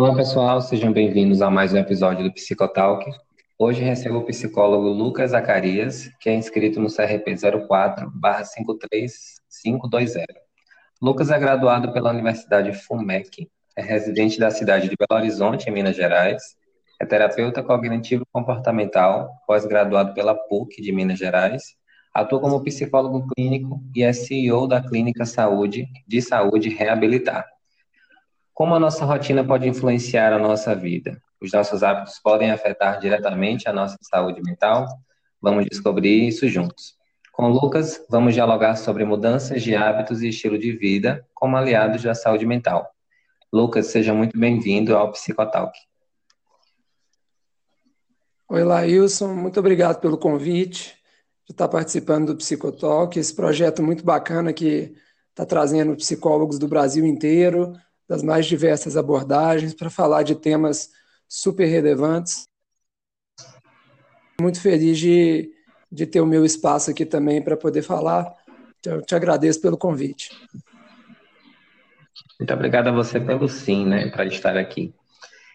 [0.00, 3.04] Olá, pessoal, sejam bem-vindos a mais um episódio do Psicotalk.
[3.58, 10.24] Hoje recebo o psicólogo Lucas Zacarias, que é inscrito no CRP 04-53520.
[11.02, 15.96] Lucas é graduado pela Universidade FUMEC, é residente da cidade de Belo Horizonte, em Minas
[15.96, 16.42] Gerais,
[16.98, 21.76] é terapeuta cognitivo comportamental, pós-graduado pela PUC de Minas Gerais,
[22.14, 27.59] atua como psicólogo clínico e é CEO da Clínica Saúde de Saúde Reabilitar.
[28.60, 31.18] Como a nossa rotina pode influenciar a nossa vida?
[31.40, 34.86] Os nossos hábitos podem afetar diretamente a nossa saúde mental?
[35.40, 36.94] Vamos descobrir isso juntos.
[37.32, 42.14] Com Lucas, vamos dialogar sobre mudanças de hábitos e estilo de vida como aliados da
[42.14, 42.86] saúde mental.
[43.50, 45.72] Lucas, seja muito bem-vindo ao Psicotalk.
[48.46, 50.98] Oi, Lailson, muito obrigado pelo convite
[51.46, 54.94] de estar participando do Psicotalk, esse projeto muito bacana que
[55.30, 57.72] está trazendo psicólogos do Brasil inteiro,
[58.10, 60.90] das mais diversas abordagens, para falar de temas
[61.28, 62.48] super relevantes.
[64.40, 65.52] Muito feliz de,
[65.92, 68.34] de ter o meu espaço aqui também para poder falar.
[68.84, 70.28] Eu te agradeço pelo convite.
[72.40, 74.92] Muito obrigado a você pelo sim, né, para estar aqui.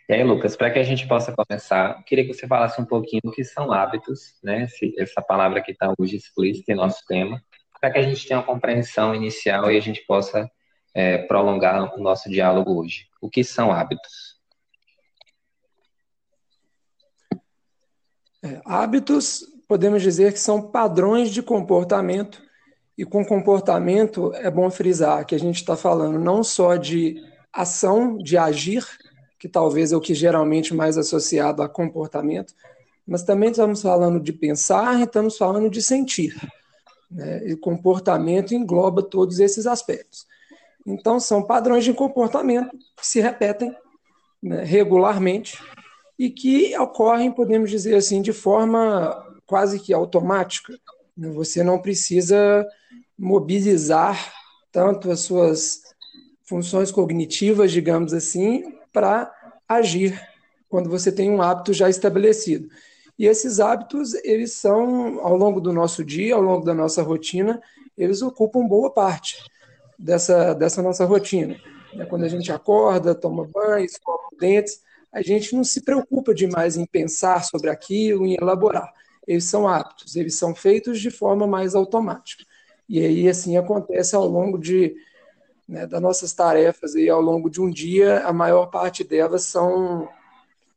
[0.07, 3.23] E aí, Lucas, para que a gente possa começar, queria que você falasse um pouquinho
[3.25, 4.65] o que são hábitos, né,
[4.97, 7.43] essa palavra que está hoje explícita em nosso tema,
[7.81, 10.49] para que a gente tenha uma compreensão inicial e a gente possa
[10.95, 13.07] é, prolongar o nosso diálogo hoje.
[13.21, 14.39] O que são hábitos?
[18.41, 22.41] É, hábitos, podemos dizer que são padrões de comportamento,
[22.97, 28.17] e com comportamento é bom frisar que a gente está falando não só de ação,
[28.17, 28.85] de agir,
[29.37, 32.53] que talvez é o que geralmente mais associado a comportamento,
[33.05, 36.33] mas também estamos falando de pensar e estamos falando de sentir.
[37.11, 37.49] Né?
[37.49, 40.25] E comportamento engloba todos esses aspectos.
[40.85, 43.75] Então, são padrões de comportamento que se repetem
[44.41, 45.57] né, regularmente
[46.17, 50.77] e que ocorrem, podemos dizer assim, de forma quase que automática.
[51.17, 52.65] Você não precisa
[53.17, 54.33] mobilizar
[54.71, 55.81] tanto as suas
[56.43, 59.33] funções cognitivas, digamos assim, para
[59.67, 60.21] agir
[60.69, 62.69] quando você tem um hábito já estabelecido.
[63.17, 67.61] E esses hábitos, eles são, ao longo do nosso dia, ao longo da nossa rotina,
[67.97, 69.37] eles ocupam boa parte
[69.97, 71.55] dessa, dessa nossa rotina.
[71.93, 72.05] Né?
[72.05, 76.75] Quando a gente acorda, toma banho, escova os dentes, a gente não se preocupa demais
[76.75, 78.91] em pensar sobre aquilo, em elaborar.
[79.25, 82.43] Eles são hábitos, eles são feitos de forma mais automática.
[82.87, 84.95] E aí, assim, acontece ao longo de,
[85.67, 90.07] né, das nossas tarefas, e ao longo de um dia, a maior parte delas são,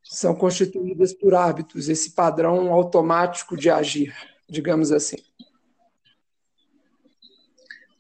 [0.03, 4.15] são constituídas por hábitos, esse padrão automático de agir,
[4.49, 5.19] digamos assim.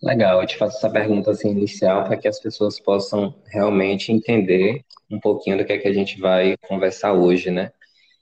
[0.00, 4.84] Legal, eu te faço essa pergunta assim, inicial para que as pessoas possam realmente entender
[5.10, 7.72] um pouquinho do que é que a gente vai conversar hoje, né?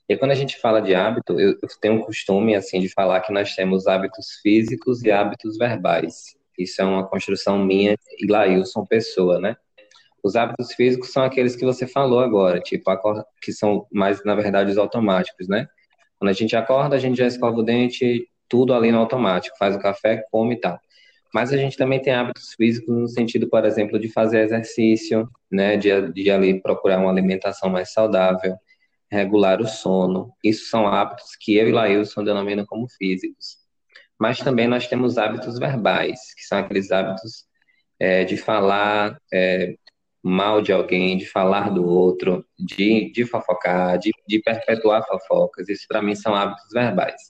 [0.09, 3.31] E quando a gente fala de hábito, eu, tenho um costume assim de falar que
[3.31, 6.35] nós temos hábitos físicos e hábitos verbais.
[6.57, 9.55] Isso é uma construção minha e Lailson Pessoa, né?
[10.23, 12.91] Os hábitos físicos são aqueles que você falou agora, tipo,
[13.39, 15.67] que são mais, na verdade, os automáticos, né?
[16.17, 19.75] Quando a gente acorda, a gente já escova o dente, tudo ali no automático, faz
[19.75, 20.79] o café, come e tal.
[21.33, 25.77] Mas a gente também tem hábitos físicos no sentido, por exemplo, de fazer exercício, né,
[25.77, 28.55] de, de ali procurar uma alimentação mais saudável,
[29.11, 30.33] regular o sono.
[30.43, 33.57] Isso são hábitos que eu e Lailson denominam como físicos.
[34.19, 37.45] Mas também nós temos hábitos verbais, que são aqueles hábitos
[37.99, 39.75] é, de falar é,
[40.23, 45.69] mal de alguém, de falar do outro, de, de fofocar, de, de perpetuar fofocas.
[45.69, 47.21] Isso, para mim, são hábitos verbais.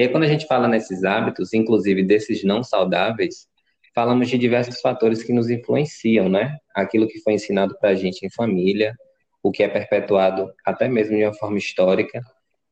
[0.00, 3.46] E aí, quando a gente fala nesses hábitos, inclusive desses não saudáveis,
[3.94, 6.56] falamos de diversos fatores que nos influenciam, né?
[6.74, 8.94] Aquilo que foi ensinado para a gente em família,
[9.42, 12.18] o que é perpetuado até mesmo de uma forma histórica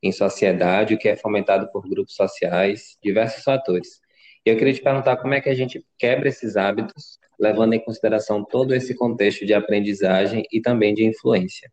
[0.01, 3.99] em sociedade, o que é fomentado por grupos sociais, diversos fatores.
[4.43, 7.79] E eu queria te perguntar como é que a gente quebra esses hábitos, levando em
[7.79, 11.71] consideração todo esse contexto de aprendizagem e também de influência.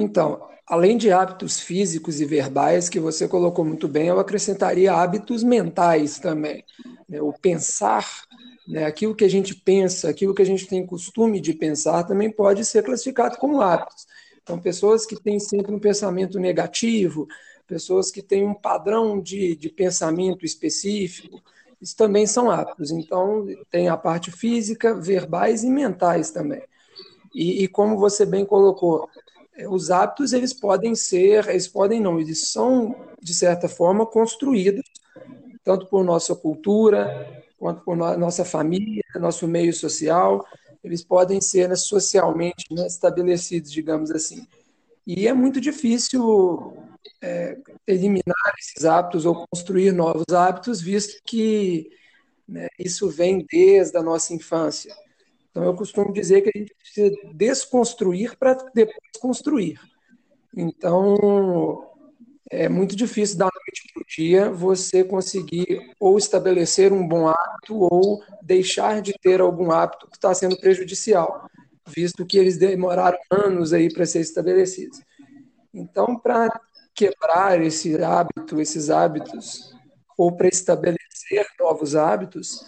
[0.00, 5.42] Então, além de hábitos físicos e verbais que você colocou muito bem, eu acrescentaria hábitos
[5.42, 6.64] mentais também.
[7.08, 7.20] Né?
[7.20, 8.06] O pensar,
[8.66, 8.84] né?
[8.86, 12.64] aquilo que a gente pensa, aquilo que a gente tem costume de pensar, também pode
[12.64, 14.06] ser classificado como hábitos.
[14.40, 17.26] Então, pessoas que têm sempre um pensamento negativo,
[17.66, 21.42] pessoas que têm um padrão de, de pensamento específico,
[21.82, 22.92] isso também são hábitos.
[22.92, 26.62] Então, tem a parte física, verbais e mentais também.
[27.34, 29.08] E, e como você bem colocou,
[29.66, 34.84] os hábitos eles podem ser, eles podem não, eles são de certa forma construídos
[35.64, 40.46] tanto por nossa cultura quanto por nossa família, nosso meio social.
[40.82, 44.46] eles podem ser né, socialmente né, estabelecidos, digamos assim.
[45.06, 46.74] E é muito difícil
[47.20, 51.90] é, eliminar esses hábitos ou construir novos hábitos, visto que
[52.48, 54.94] né, isso vem desde a nossa infância.
[55.58, 59.80] Então, eu costumo dizer que a gente precisa desconstruir para depois construir.
[60.56, 61.84] Então,
[62.48, 67.76] é muito difícil da noite para o dia você conseguir ou estabelecer um bom hábito
[67.76, 71.50] ou deixar de ter algum hábito que está sendo prejudicial,
[71.88, 75.00] visto que eles demoraram anos aí para ser estabelecidos.
[75.74, 76.48] Então, para
[76.94, 79.74] quebrar esse hábito, esses hábitos,
[80.16, 82.64] ou para estabelecer novos hábitos,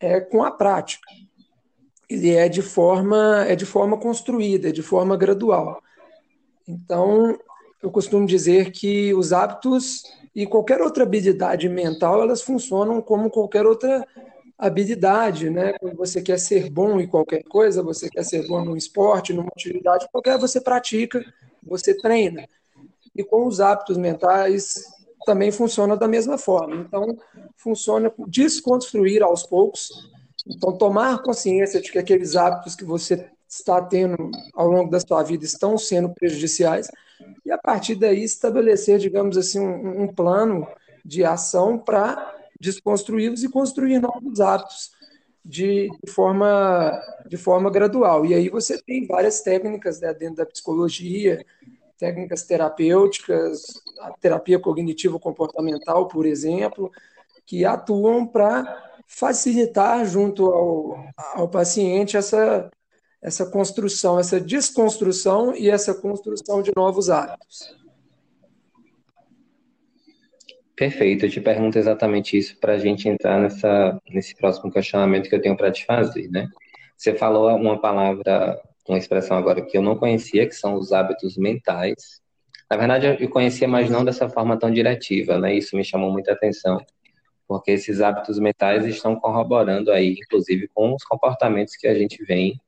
[0.00, 1.06] é com a prática.
[2.12, 5.82] Ele é de forma é de forma construída, é de forma gradual.
[6.66, 7.38] Então,
[7.82, 10.04] eu costumo dizer que os hábitos
[10.34, 14.06] e qualquer outra habilidade mental, elas funcionam como qualquer outra
[14.56, 15.72] habilidade, né?
[15.80, 19.48] Quando você quer ser bom em qualquer coisa, você quer ser bom num esporte, numa
[19.48, 21.22] atividade qualquer, você pratica,
[21.62, 22.46] você treina.
[23.14, 24.84] E com os hábitos mentais
[25.26, 26.76] também funciona da mesma forma.
[26.76, 27.16] Então,
[27.56, 30.10] funciona desconstruir aos poucos.
[30.46, 35.22] Então, tomar consciência de que aqueles hábitos que você está tendo ao longo da sua
[35.22, 36.88] vida estão sendo prejudiciais
[37.44, 40.66] e a partir daí estabelecer, digamos assim, um, um plano
[41.04, 44.92] de ação para desconstruí-los e construir novos hábitos
[45.44, 48.24] de, de, forma, de forma gradual.
[48.24, 51.44] E aí você tem várias técnicas né, dentro da psicologia,
[51.98, 53.62] técnicas terapêuticas,
[54.00, 56.90] a terapia cognitivo-comportamental, por exemplo,
[57.44, 62.70] que atuam para facilitar junto ao, ao paciente essa,
[63.22, 67.76] essa construção, essa desconstrução e essa construção de novos hábitos.
[70.74, 75.34] Perfeito, eu te pergunto exatamente isso para a gente entrar nessa, nesse próximo questionamento que
[75.34, 76.48] eu tenho para te fazer, né?
[76.96, 81.36] Você falou uma palavra, uma expressão agora que eu não conhecia, que são os hábitos
[81.36, 82.20] mentais.
[82.70, 85.54] Na verdade, eu conhecia, mas não dessa forma tão diretiva, né?
[85.54, 86.78] Isso me chamou muita atenção,
[87.52, 92.60] porque esses hábitos mentais estão corroborando aí, inclusive, com os comportamentos que a gente vem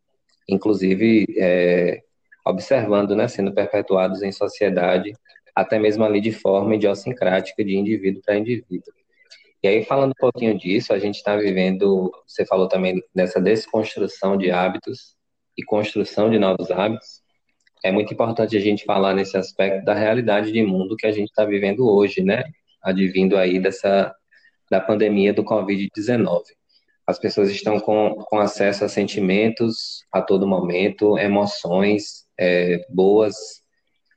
[0.48, 2.02] inclusive é,
[2.46, 5.12] observando, né, sendo perpetuados em sociedade,
[5.54, 8.92] até mesmo ali de forma idiosincrática de indivíduo para indivíduo.
[9.62, 14.36] E aí, falando um pouquinho disso, a gente está vivendo, você falou também dessa desconstrução
[14.36, 15.16] de hábitos
[15.56, 17.22] e construção de novos hábitos.
[17.82, 21.28] É muito importante a gente falar nesse aspecto da realidade de mundo que a gente
[21.28, 22.42] está vivendo hoje, né?
[22.82, 24.14] Advindo aí dessa
[24.70, 26.42] da pandemia do Covid-19
[27.06, 33.34] as pessoas estão com, com acesso a sentimentos a todo momento, emoções é, boas,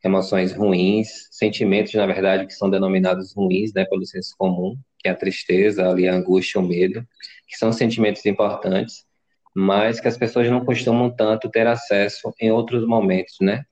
[0.03, 5.11] emoções ruins, sentimentos, na verdade, que são denominados ruins, né, pelo senso comum, que é
[5.11, 7.05] a tristeza, ali, a angústia, o medo,
[7.47, 9.05] que são sentimentos importantes,
[9.53, 13.63] mas que as pessoas não costumam tanto ter acesso em outros momentos, né?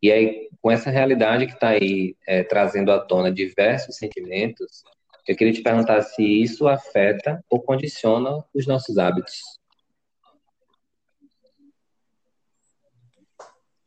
[0.00, 4.84] E aí, com essa realidade que está aí é, trazendo à tona diversos sentimentos,
[5.28, 9.42] eu queria te perguntar se isso afeta ou condiciona os nossos hábitos.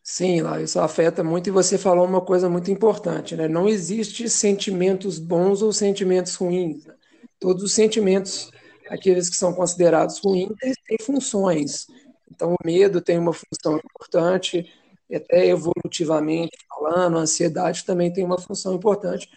[0.04, 3.48] Sim, lá isso afeta muito e você falou uma coisa muito importante, né?
[3.48, 6.86] Não existe sentimentos bons ou sentimentos ruins.
[6.86, 6.94] Né?
[7.40, 8.52] Todos os sentimentos,
[8.90, 11.88] aqueles que são considerados ruins, têm funções.
[12.30, 14.70] Então, o medo tem uma função importante,
[15.12, 19.28] até evolutivamente falando, a ansiedade também tem uma função importante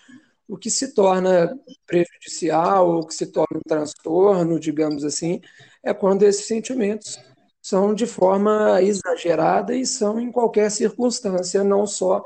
[0.49, 5.41] o que se torna prejudicial ou que se torna um transtorno, digamos assim,
[5.83, 7.19] é quando esses sentimentos
[7.63, 12.23] são de forma exagerada e são em qualquer circunstância, não só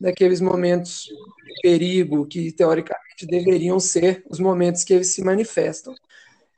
[0.00, 5.94] naqueles momentos de perigo que teoricamente deveriam ser os momentos que eles se manifestam.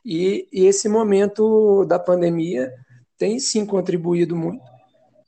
[0.04, 2.72] E, e esse momento da pandemia
[3.16, 4.62] tem sim contribuído muito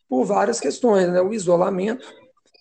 [0.09, 1.21] por várias questões, né?
[1.21, 2.07] O isolamento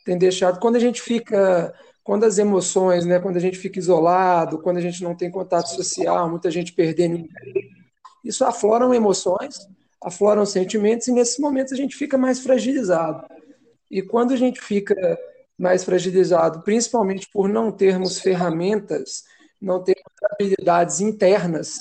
[0.06, 4.60] tem deixado quando a gente fica quando as emoções, né, quando a gente fica isolado,
[4.60, 7.28] quando a gente não tem contato social, muita gente perdendo,
[8.24, 9.68] isso afloram emoções,
[10.04, 13.26] afloram sentimentos e nesses momentos a gente fica mais fragilizado.
[13.92, 14.96] E quando a gente fica
[15.58, 19.24] mais fragilizado, principalmente por não termos ferramentas,
[19.62, 21.80] não termos habilidades internas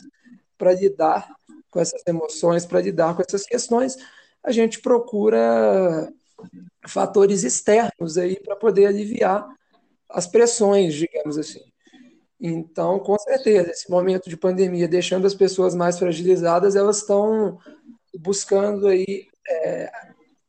[0.57, 1.29] para lidar
[1.71, 3.97] com essas emoções, para lidar com essas questões,
[4.43, 6.13] a gente procura
[6.87, 9.47] fatores externos aí para poder aliviar
[10.09, 11.61] as pressões, digamos assim.
[12.41, 17.59] Então, com certeza, esse momento de pandemia, deixando as pessoas mais fragilizadas, elas estão
[18.19, 19.91] buscando aí é,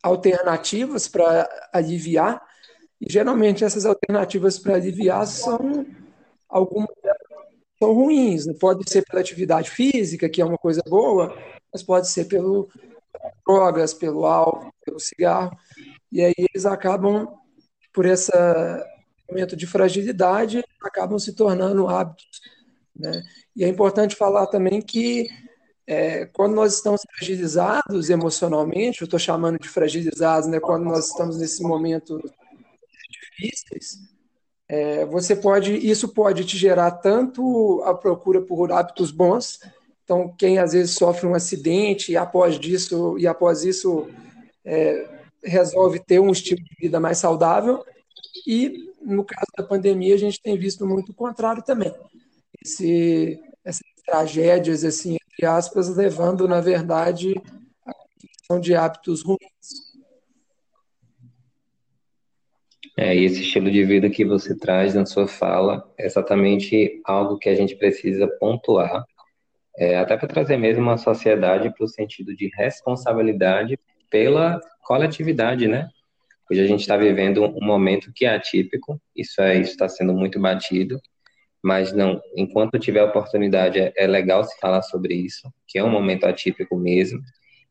[0.04, 2.42] alternativas para aliviar,
[3.02, 5.86] e geralmente essas alternativas para aliviar são
[6.48, 6.90] algumas
[7.82, 11.34] são ruins, pode ser pela atividade física, que é uma coisa boa,
[11.72, 12.68] mas pode ser pelo
[13.48, 15.58] drogas, pelo álcool, pelo cigarro,
[16.12, 17.28] e aí eles acabam,
[17.94, 18.32] por esse
[19.30, 22.42] momento de fragilidade, acabam se tornando hábitos.
[22.96, 23.24] Né?
[23.56, 25.30] E é importante falar também que
[25.88, 31.40] é, quando nós estamos fragilizados emocionalmente, eu estou chamando de fragilizados, né, quando nós estamos
[31.40, 32.22] nesse momento
[33.10, 33.98] difíceis,
[34.68, 39.60] é, você pode, isso pode te gerar tanto a procura por hábitos bons,
[40.04, 44.08] então quem às vezes sofre um acidente e após disso e após isso
[44.64, 45.10] é,
[45.44, 47.84] resolve ter um estilo de vida mais saudável,
[48.46, 51.94] e no caso da pandemia a gente tem visto muito o contrário também.
[52.64, 57.34] Esse, essas tragédias assim entre aspas, levando, na verdade,
[57.86, 59.40] a questão de hábitos ruins.
[62.98, 67.38] É, e esse estilo de vida que você traz na sua fala é exatamente algo
[67.38, 69.06] que a gente precisa pontuar,
[69.78, 75.88] é, até para trazer mesmo uma sociedade para o sentido de responsabilidade pela coletividade, né?
[76.52, 80.40] Hoje a gente está vivendo um momento que é atípico, isso é, está sendo muito
[80.40, 81.00] batido,
[81.62, 85.92] mas não, enquanto tiver oportunidade, é, é legal se falar sobre isso, que é um
[85.92, 87.20] momento atípico mesmo,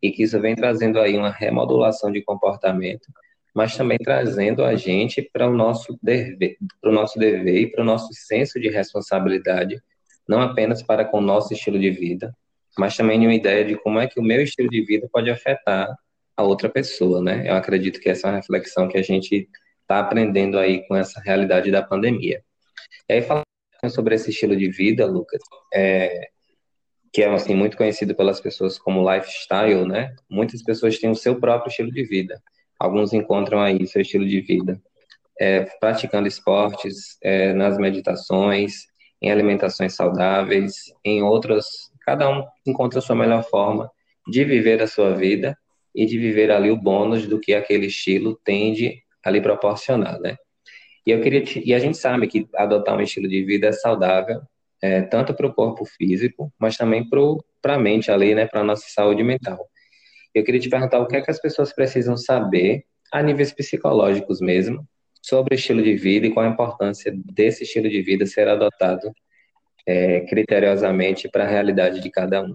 [0.01, 3.09] e que isso vem trazendo aí uma remodulação de comportamento,
[3.53, 7.83] mas também trazendo a gente para o nosso dever, para o nosso dever e para
[7.83, 9.83] o nosso senso de responsabilidade,
[10.29, 12.33] não apenas para com o nosso estilo de vida,
[12.79, 15.97] mas também uma ideia de como é que o meu estilo de vida pode afetar
[16.39, 17.49] a outra pessoa, né?
[17.49, 19.49] Eu acredito que essa é uma reflexão que a gente
[19.83, 22.45] está aprendendo aí com essa realidade da pandemia.
[23.09, 23.45] E aí, falando
[23.89, 25.41] sobre esse estilo de vida, Lucas,
[25.75, 26.29] é,
[27.13, 30.15] que é assim muito conhecido pelas pessoas como lifestyle, né?
[30.31, 32.41] Muitas pessoas têm o seu próprio estilo de vida.
[32.79, 34.81] Alguns encontram aí seu estilo de vida
[35.41, 38.87] é, praticando esportes, é, nas meditações,
[39.21, 41.67] em alimentações saudáveis, em outras.
[42.03, 43.91] Cada um encontra a sua melhor forma
[44.29, 45.59] de viver a sua vida
[45.99, 50.37] e de viver ali o bônus do que aquele estilo tende a lhe proporcionar, né?
[51.05, 53.73] E eu queria te, e a gente sabe que adotar um estilo de vida é
[53.73, 54.41] saudável,
[54.81, 57.05] é, tanto para o corpo físico, mas também
[57.61, 59.59] para a mente ali, né, para a nossa saúde mental.
[60.33, 64.41] Eu queria te perguntar o que é que as pessoas precisam saber, a níveis psicológicos
[64.41, 64.87] mesmo,
[65.21, 69.11] sobre o estilo de vida e qual a importância desse estilo de vida ser adotado
[69.85, 72.55] é, criteriosamente para a realidade de cada um.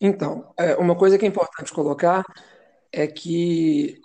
[0.00, 2.24] Então, é, uma coisa que é importante colocar
[2.92, 4.00] é que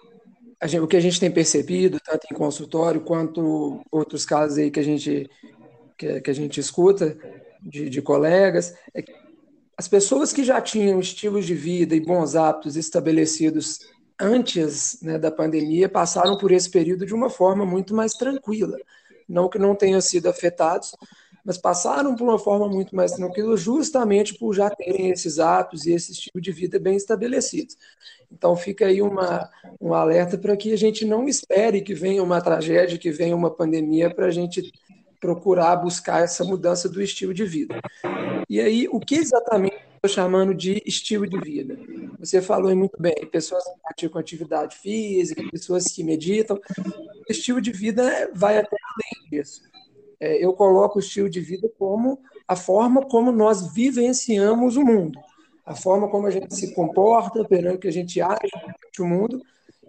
[0.67, 4.79] gente, o que a gente tem percebido, tanto em consultório quanto outros casos aí que
[4.79, 5.29] a gente,
[5.97, 7.17] que, que a gente escuta
[7.61, 9.13] de, de colegas, é que
[9.77, 13.79] as pessoas que já tinham estilos de vida e bons hábitos estabelecidos
[14.19, 18.77] antes né, da pandemia passaram por esse período de uma forma muito mais tranquila.
[19.27, 20.93] Não que não tenham sido afetados,
[21.43, 25.93] mas passaram por uma forma muito mais tranquila, justamente por já terem esses hábitos e
[25.93, 27.77] esse estilo de vida bem estabelecidos.
[28.31, 29.49] Então fica aí uma,
[29.81, 33.49] um alerta para que a gente não espere que venha uma tragédia, que venha uma
[33.49, 34.71] pandemia, para a gente
[35.19, 37.79] procurar buscar essa mudança do estilo de vida.
[38.49, 41.77] E aí, o que exatamente estou chamando de estilo de vida?
[42.19, 46.59] Você falou muito bem, pessoas que praticam atividade física, pessoas que meditam.
[47.27, 49.68] O estilo de vida vai até além disso.
[50.19, 55.19] É, eu coloco o estilo de vida como a forma como nós vivenciamos o mundo
[55.69, 58.49] a forma como a gente se comporta, perante que a gente age
[58.97, 59.39] no mundo,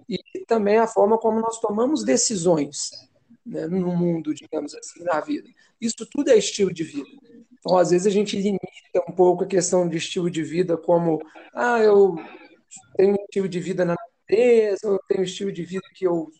[0.07, 2.91] e também a forma como nós tomamos decisões
[3.47, 5.49] né, no mundo, digamos assim, na vida.
[5.81, 7.09] Isso tudo é estilo de vida.
[7.59, 8.61] Então, às vezes, a gente limita
[9.09, 11.19] um pouco a questão de estilo de vida como,
[11.55, 12.15] ah, eu
[12.95, 16.31] tenho um estilo de vida na natureza, eu tenho um estilo de vida que eu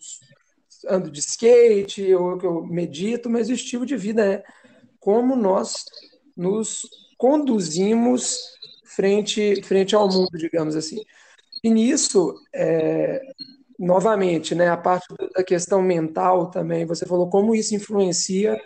[0.89, 4.45] ando de skate, ou que eu medito, mas o estilo de vida é
[4.99, 5.85] como nós
[6.37, 6.83] nos
[7.17, 8.39] conduzimos
[8.85, 11.01] frente, frente ao mundo, digamos assim.
[11.63, 13.21] E nisso, é,
[13.79, 18.61] novamente, né, a parte da questão mental também, você falou como isso influencia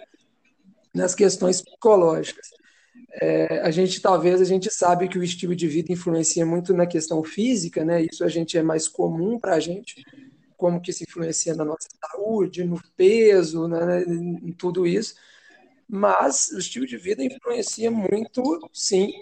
[0.93, 2.49] nas questões psicológicas.
[3.21, 6.87] É, a gente talvez a gente sabe que o estilo de vida influencia muito na
[6.87, 8.03] questão física, né?
[8.03, 10.05] Isso a gente é mais comum para a gente,
[10.57, 15.15] como que se influencia na nossa saúde, no peso, né, em tudo isso.
[15.89, 18.43] Mas o estilo de vida influencia muito,
[18.73, 19.13] sim,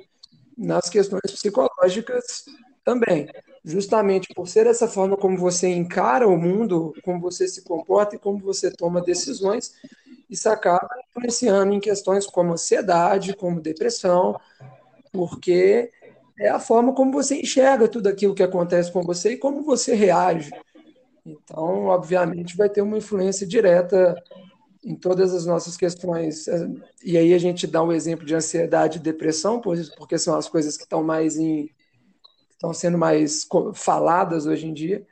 [0.56, 2.44] nas questões psicológicas
[2.84, 3.28] também.
[3.64, 8.18] Justamente por ser essa forma como você encara o mundo, como você se comporta e
[8.18, 9.74] como você toma decisões,
[10.28, 14.38] isso acaba influenciando em questões como ansiedade, como depressão,
[15.12, 15.90] porque
[16.38, 19.94] é a forma como você enxerga tudo aquilo que acontece com você e como você
[19.94, 20.50] reage.
[21.24, 24.14] Então, obviamente, vai ter uma influência direta
[24.84, 26.48] em todas as nossas questões.
[26.48, 26.68] Eh,
[27.04, 30.76] e aí a gente dá um exemplo de ansiedade e depressão, porque são as coisas
[30.76, 31.70] que estão mais em
[32.50, 35.04] estão sendo mais faladas hoje em dia.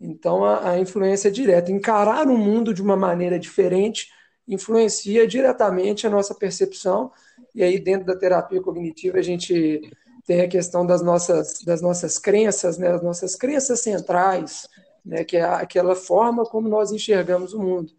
[0.00, 1.70] Então a, a influência é direta.
[1.70, 4.08] Encarar o mundo de uma maneira diferente
[4.48, 7.10] influencia diretamente a nossa percepção.
[7.54, 9.90] E aí dentro da terapia cognitiva a gente
[10.26, 14.68] tem a questão das nossas das nossas crenças, né, as nossas crenças centrais,
[15.06, 17.92] né, que é aquela forma como nós enxergamos o mundo.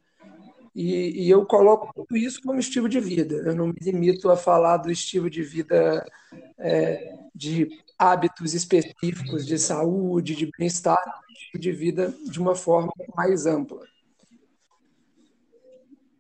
[0.76, 3.34] E, e, eu coloco tudo isso como estilo de vida.
[3.34, 6.06] Eu não me limito a falar do estilo de vida
[6.60, 11.02] é, de hábitos específicos de saúde, de bem-estar,
[11.60, 13.82] de vida de uma forma mais ampla.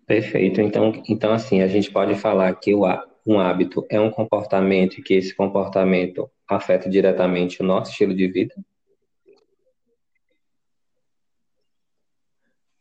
[0.07, 0.59] Perfeito.
[0.59, 2.81] Então, então assim, a gente pode falar que o,
[3.27, 8.27] um hábito é um comportamento e que esse comportamento afeta diretamente o nosso estilo de
[8.27, 8.55] vida?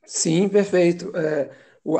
[0.06, 1.14] Sim, perfeito.
[1.16, 1.50] É,
[1.84, 1.96] o,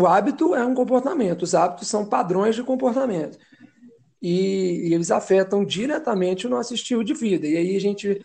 [0.00, 3.38] o hábito é um comportamento, os hábitos são padrões de comportamento.
[4.20, 7.46] E, e, eles afetam diretamente o nosso estilo de vida.
[7.46, 8.24] E aí a gente,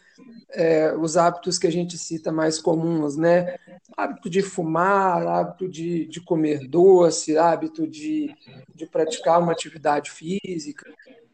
[0.52, 3.58] é, os hábitos que a gente cita mais comuns, né?
[3.98, 8.34] Hábito de fumar, hábito de, de comer doce, hábito de,
[8.74, 10.90] de praticar uma atividade física.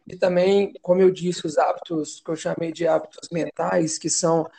[0.08, 4.50] E também, como eu disse, os hábitos que eu chamei de hábitos mentais, que são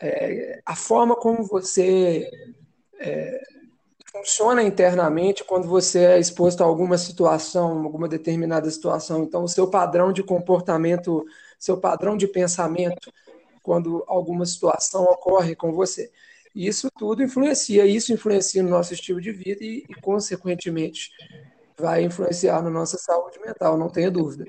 [0.00, 2.28] é, a forma como você
[2.98, 3.40] é,
[4.10, 9.22] funciona internamente quando você é exposto a alguma situação, alguma determinada situação.
[9.22, 11.24] Então, o seu padrão de comportamento,
[11.58, 13.12] seu padrão de pensamento,
[13.62, 16.10] quando alguma situação ocorre com você.
[16.54, 21.10] Isso tudo influencia, isso influencia no nosso estilo de vida e, e consequentemente,
[21.78, 24.46] vai influenciar na nossa saúde mental, não tenha dúvida.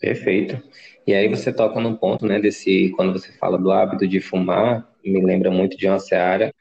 [0.00, 0.60] Perfeito.
[1.06, 4.90] E aí você toca num ponto, né, desse, quando você fala do hábito de fumar,
[5.10, 6.54] me lembra muito de uma seara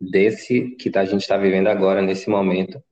[0.00, 2.82] desse que a gente está vivendo agora, nesse momento,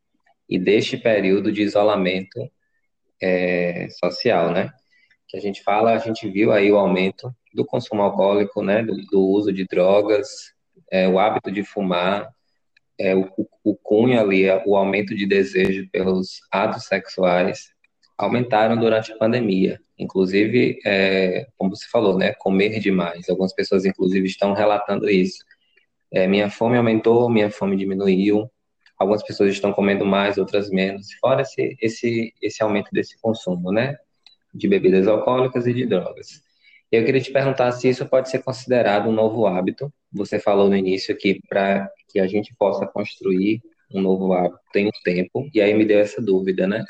[0.49, 2.51] e deste período de isolamento
[3.21, 4.73] é, social, né?
[5.29, 8.83] Que a gente fala, a gente viu aí o aumento do consumo alcoólico, né?
[8.83, 10.29] Do, do uso de drogas,
[10.91, 12.29] é, o hábito de fumar,
[12.99, 13.29] é, o,
[13.63, 17.74] o cunho ali, o aumento de desejo pelos atos sexuais
[18.17, 19.81] aumentaram durante a pandemia.
[19.99, 22.33] Inclusive, é, como você falou, né?
[22.39, 23.29] Comer demais.
[23.29, 25.45] Algumas pessoas, inclusive, estão relatando isso
[26.15, 28.49] é, minha fome aumentou, minha fome diminuiu.
[28.97, 31.13] Algumas pessoas estão comendo mais, outras menos.
[31.15, 33.97] Fora esse, esse, esse aumento desse consumo, né?
[34.55, 36.41] De bebidas alcoólicas e de drogas.
[36.93, 39.93] Eu queria te perguntar se isso pode ser considerado um novo hábito.
[40.13, 43.61] Você falou no início que para que a gente possa construir
[43.93, 46.85] um novo hábito tem um tempo, e aí me deu essa dúvida, né?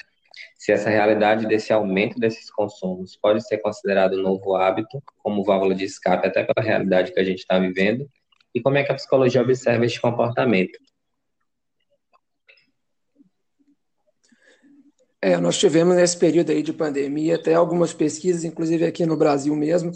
[0.64, 5.74] Se essa realidade desse aumento desses consumos pode ser considerado um novo hábito, como válvula
[5.74, 8.08] de escape, até pela realidade que a gente está vivendo,
[8.54, 10.78] e como é que a psicologia observa este comportamento?
[15.20, 19.54] É, nós tivemos nesse período aí de pandemia até algumas pesquisas, inclusive aqui no Brasil
[19.54, 19.92] mesmo,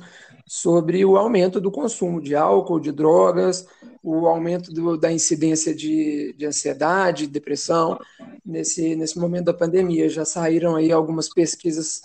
[0.48, 3.66] sobre o aumento do consumo de álcool, de drogas,
[4.02, 8.00] o aumento do, da incidência de, de ansiedade, depressão,
[8.44, 10.08] nesse, nesse momento da pandemia.
[10.08, 12.00] Já saíram aí algumas pesquisas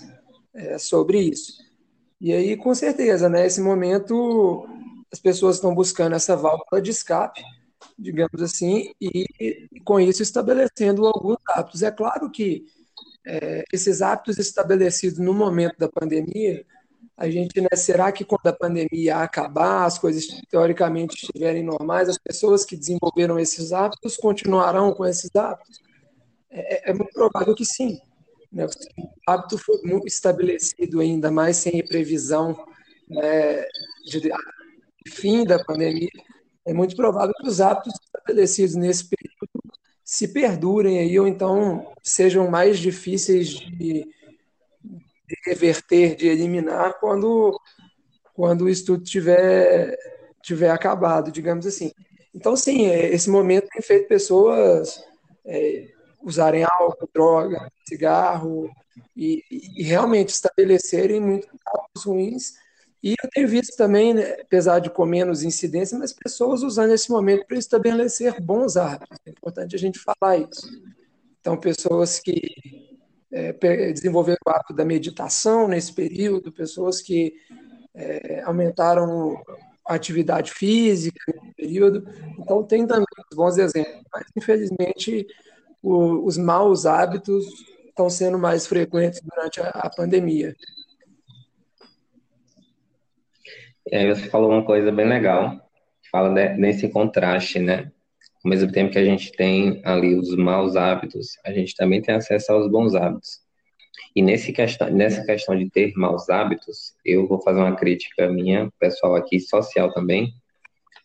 [0.54, 1.64] é, sobre isso.
[2.20, 4.68] E aí, com certeza, né, momento
[5.10, 7.42] as pessoas estão buscando essa válvula de escape,
[7.98, 11.82] digamos assim, e, e com isso estabelecendo alguns hábitos.
[11.82, 12.66] É claro que
[13.26, 16.66] é, esses hábitos estabelecidos no momento da pandemia,
[17.18, 22.18] a gente, né, será que quando a pandemia acabar, as coisas teoricamente estiverem normais, as
[22.18, 25.80] pessoas que desenvolveram esses hábitos continuarão com esses hábitos?
[26.50, 28.00] É, é, é muito provável que sim.
[28.52, 28.66] Né?
[28.66, 28.70] O
[29.28, 32.58] hábito foi muito estabelecido ainda mais sem previsão
[33.10, 33.64] né,
[34.06, 34.32] de
[35.08, 36.10] fim da pandemia,
[36.66, 39.34] é muito provável que os hábitos estabelecidos nesse período
[40.04, 44.06] se perdurem aí, ou então sejam mais difíceis de, de
[45.46, 47.60] reverter, de eliminar, quando,
[48.34, 49.98] quando o estudo tiver,
[50.42, 51.92] tiver acabado, digamos assim.
[52.34, 55.04] Então, sim, é, esse momento tem feito pessoas
[55.46, 55.88] é,
[56.22, 58.70] usarem álcool, droga, cigarro,
[59.16, 62.54] e, e realmente estabelecerem muitos hábitos ruins
[63.04, 67.12] e eu tenho visto também, né, apesar de com menos incidência, mas pessoas usando esse
[67.12, 69.20] momento para estabelecer bons hábitos.
[69.26, 70.66] É importante a gente falar isso.
[71.42, 72.40] Então, pessoas que
[73.34, 77.34] é, desenvolveram o hábito da meditação nesse período, pessoas que
[77.96, 79.42] é, aumentaram
[79.86, 82.08] a atividade física nesse período.
[82.38, 84.04] Então, tem também bons exemplos.
[84.14, 85.26] Mas, infelizmente,
[85.82, 87.46] o, os maus hábitos
[87.88, 90.56] estão sendo mais frequentes durante a, a pandemia.
[93.92, 95.60] E aí você falou uma coisa bem legal,
[96.12, 97.92] fala de, nesse contraste, né?
[98.44, 102.14] Ao mesmo tempo que a gente tem ali os maus hábitos, a gente também tem
[102.14, 103.42] acesso aos bons hábitos.
[104.16, 108.70] E nesse questão, nessa questão de ter maus hábitos, eu vou fazer uma crítica minha,
[108.80, 110.34] pessoal aqui, social também,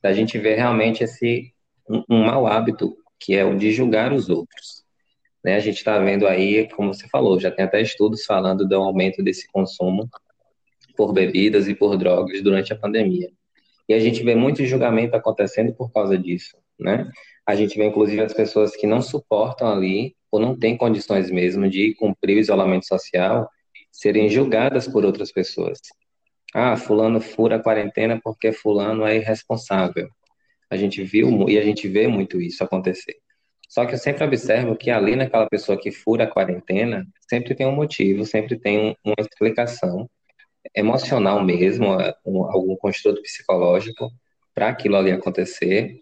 [0.03, 1.53] da gente ver realmente esse
[1.89, 4.85] um, um mau hábito que é o de julgar os outros.
[5.43, 5.57] Né?
[5.57, 9.23] A gente está vendo aí, como você falou, já tem até estudos falando do aumento
[9.23, 10.09] desse consumo
[10.97, 13.31] por bebidas e por drogas durante a pandemia.
[13.89, 17.11] E a gente vê muito julgamento acontecendo por causa disso, né?
[17.47, 21.69] A gente vê, inclusive, as pessoas que não suportam ali, ou não têm condições mesmo
[21.69, 23.49] de cumprir o isolamento social,
[23.91, 25.79] serem julgadas por outras pessoas.
[26.55, 30.09] Ah, fulano fura a quarentena porque fulano é irresponsável.
[30.71, 33.17] A gente viu e a gente vê muito isso acontecer.
[33.69, 37.67] Só que eu sempre observo que ali naquela pessoa que fura a quarentena, sempre tem
[37.67, 40.09] um motivo, sempre tem uma explicação
[40.75, 41.87] emocional mesmo,
[42.25, 44.11] algum construto psicológico
[44.55, 46.01] para aquilo ali acontecer,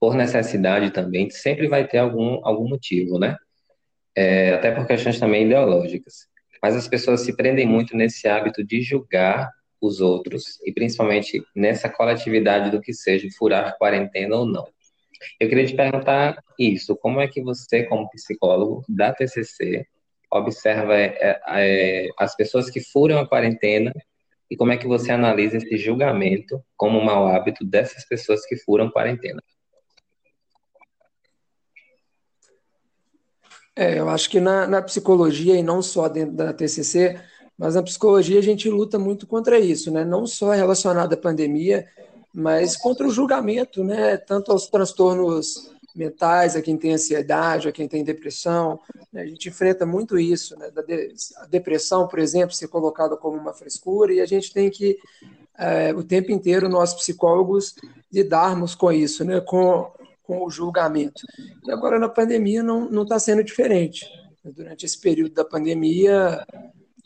[0.00, 3.36] por necessidade também, sempre vai ter algum, algum motivo, né?
[4.16, 6.28] É, até por questões também ideológicas.
[6.62, 11.88] Mas as pessoas se prendem muito nesse hábito de julgar os outros, e principalmente nessa
[11.88, 14.66] coletividade do que seja furar quarentena ou não.
[15.38, 19.86] Eu queria te perguntar isso, como é que você, como psicólogo da TCC,
[20.30, 23.92] observa é, é, as pessoas que furam a quarentena
[24.50, 28.56] e como é que você analisa esse julgamento como um mau hábito dessas pessoas que
[28.56, 29.42] furam quarentena?
[33.76, 37.18] É, eu acho que na, na, psicologia, e não só dentro da TCC,
[37.58, 40.04] mas na psicologia a gente luta muito contra isso, né?
[40.04, 41.86] não só relacionado à pandemia,
[42.32, 44.16] mas contra o julgamento, né?
[44.16, 48.80] tanto aos transtornos mentais, a quem tem ansiedade, a quem tem depressão.
[49.12, 49.22] Né?
[49.22, 50.58] A gente enfrenta muito isso.
[50.58, 50.70] Né?
[51.38, 54.98] A depressão, por exemplo, ser colocada como uma frescura, e a gente tem que,
[55.56, 57.76] é, o tempo inteiro, nós psicólogos,
[58.12, 59.40] lidarmos com isso, né?
[59.40, 59.92] com
[60.24, 61.22] com o julgamento.
[61.64, 64.06] E agora na pandemia não está sendo diferente.
[64.44, 66.44] Durante esse período da pandemia,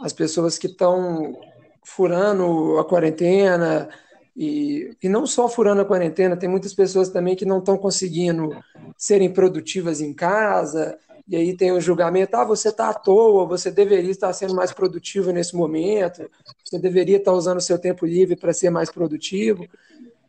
[0.01, 1.39] as pessoas que estão
[1.85, 3.89] furando a quarentena,
[4.37, 8.51] e, e não só furando a quarentena, tem muitas pessoas também que não estão conseguindo
[8.97, 10.97] serem produtivas em casa,
[11.29, 14.73] e aí tem o julgamento, ah, você está à toa, você deveria estar sendo mais
[14.73, 16.31] produtivo nesse momento,
[16.65, 19.67] você deveria estar usando o seu tempo livre para ser mais produtivo.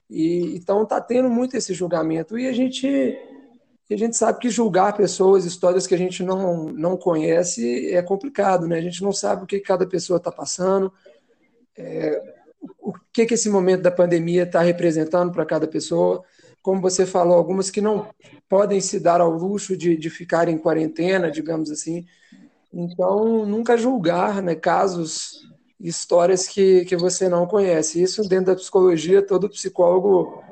[0.10, 2.38] E, então está tendo muito esse julgamento.
[2.38, 3.18] E a gente,
[3.90, 8.68] a gente sabe que julgar pessoas, histórias que a gente não, não conhece, é complicado,
[8.68, 8.78] né?
[8.78, 10.92] A gente não sabe o que cada pessoa está passando,
[11.78, 12.22] é,
[12.80, 16.24] o que, que esse momento da pandemia está representando para cada pessoa.
[16.62, 18.10] Como você falou, algumas que não
[18.50, 22.06] podem se dar ao luxo de, de ficar em quarentena, digamos assim.
[22.74, 25.48] Então, nunca julgar né, casos
[25.80, 28.02] histórias que, que você não conhece.
[28.02, 30.44] Isso dentro da psicologia, todo psicólogo,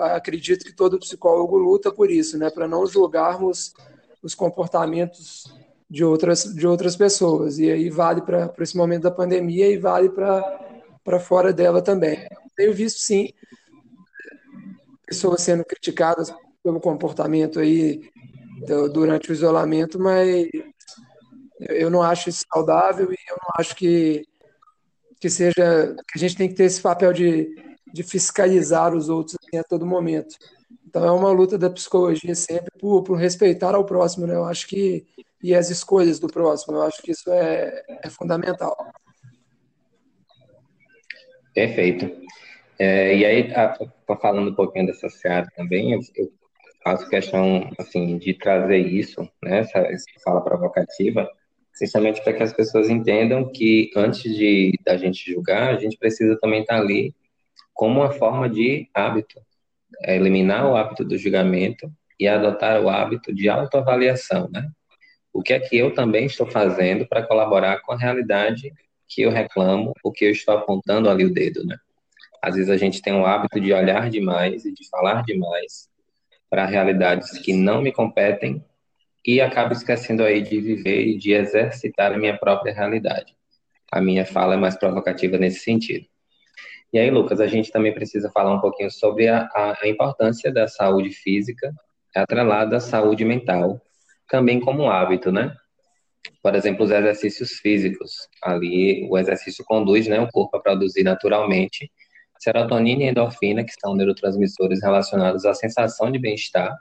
[0.00, 3.74] acredito que todo psicólogo luta por isso, né, para não julgarmos
[4.22, 5.44] os comportamentos
[5.88, 7.58] de outras, de outras pessoas.
[7.58, 12.26] E aí vale para esse momento da pandemia e vale para fora dela também.
[12.56, 13.28] Tenho visto, sim,
[15.06, 18.10] pessoas sendo criticadas pelo comportamento aí
[18.92, 20.48] durante o isolamento, mas
[21.60, 24.24] eu não acho isso saudável e eu não acho que
[25.26, 27.52] que seja que a gente tem que ter esse papel de,
[27.92, 30.36] de fiscalizar os outros assim, a todo momento.
[30.86, 34.36] Então é uma luta da psicologia sempre por, por respeitar ao próximo, né?
[34.36, 35.04] Eu acho que
[35.42, 38.76] e as escolhas do próximo, eu acho que isso é, é fundamental.
[41.52, 42.08] Perfeito.
[42.78, 43.50] É, e aí,
[44.20, 46.32] falando um pouquinho dessa seara também, eu, eu
[46.84, 49.58] faço questão assim de trazer isso, né?
[49.58, 51.28] Essa, essa fala provocativa
[51.76, 56.38] Sinceramente, para que as pessoas entendam que antes de da gente julgar, a gente precisa
[56.40, 57.14] também estar tá ali
[57.74, 59.38] como uma forma de hábito,
[60.02, 64.66] é eliminar o hábito do julgamento e adotar o hábito de autoavaliação, né?
[65.30, 68.72] O que é que eu também estou fazendo para colaborar com a realidade
[69.06, 71.76] que eu reclamo, o que eu estou apontando ali o dedo, né?
[72.40, 75.90] Às vezes a gente tem o hábito de olhar demais e de falar demais
[76.48, 78.64] para realidades que não me competem
[79.26, 83.34] e acabo esquecendo aí de viver e de exercitar a minha própria realidade.
[83.90, 86.06] A minha fala é mais provocativa nesse sentido.
[86.92, 90.68] E aí, Lucas, a gente também precisa falar um pouquinho sobre a, a importância da
[90.68, 91.74] saúde física
[92.14, 93.80] atrelada à saúde mental,
[94.28, 95.54] também como hábito, né?
[96.42, 98.28] Por exemplo, os exercícios físicos.
[98.42, 101.90] Ali, o exercício conduz né, o corpo a produzir naturalmente
[102.38, 106.74] serotonina e endorfina, que são neurotransmissores relacionados à sensação de bem-estar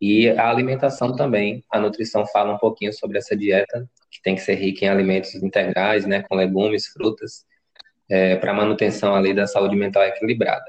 [0.00, 4.40] e a alimentação também, a nutrição fala um pouquinho sobre essa dieta, que tem que
[4.40, 7.44] ser rica em alimentos integrais, né, com legumes, frutas,
[8.08, 10.64] é, para manutenção ali da saúde mental equilibrada.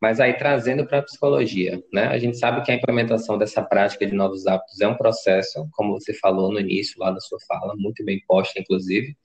[0.00, 2.06] Mas aí trazendo para a psicologia, né?
[2.06, 5.94] A gente sabe que a implementação dessa prática de novos hábitos é um processo, como
[6.00, 9.16] você falou no início lá da sua fala, muito bem posta, inclusive,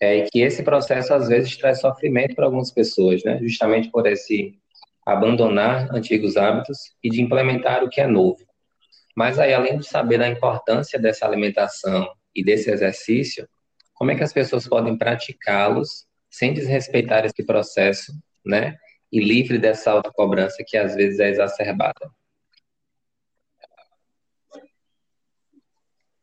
[0.00, 3.40] é que esse processo às vezes traz sofrimento para algumas pessoas, né?
[3.42, 4.54] Justamente por esse
[5.04, 8.38] abandonar antigos hábitos e de implementar o que é novo.
[9.16, 13.48] Mas aí, além de saber da importância dessa alimentação e desse exercício,
[13.94, 18.12] como é que as pessoas podem praticá-los sem desrespeitar esse processo,
[18.44, 18.76] né?
[19.12, 22.10] e livre dessa autocobrança que às vezes é exacerbada.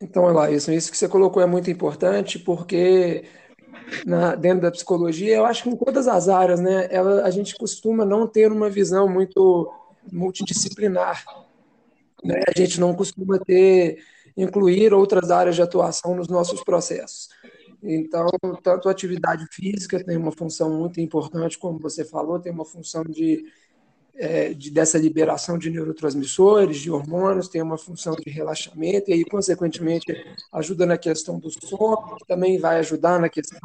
[0.02, 3.24] Então, Elaíson, isso que você colocou é muito importante, porque
[4.06, 7.56] na, dentro da psicologia, eu acho que em todas as áreas, né, ela, a gente
[7.56, 9.72] costuma não ter uma visão muito
[10.12, 11.24] multidisciplinar.
[12.24, 12.42] Né?
[12.48, 14.04] A gente não costuma ter,
[14.36, 17.30] incluir outras áreas de atuação nos nossos processos.
[17.84, 18.28] Então,
[18.62, 23.04] tanto a atividade física tem uma função muito importante, como você falou, tem uma função
[23.04, 23.46] de,
[24.16, 29.26] é, de dessa liberação de neurotransmissores, de hormônios, tem uma função de relaxamento, e aí,
[29.26, 30.06] consequentemente,
[30.54, 33.60] ajuda na questão do sono, que também vai ajudar na questão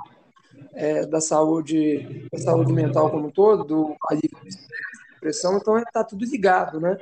[0.72, 6.02] é, da saúde, da saúde mental como um todo, do alívio da depressão, então está
[6.02, 6.98] tudo ligado, né?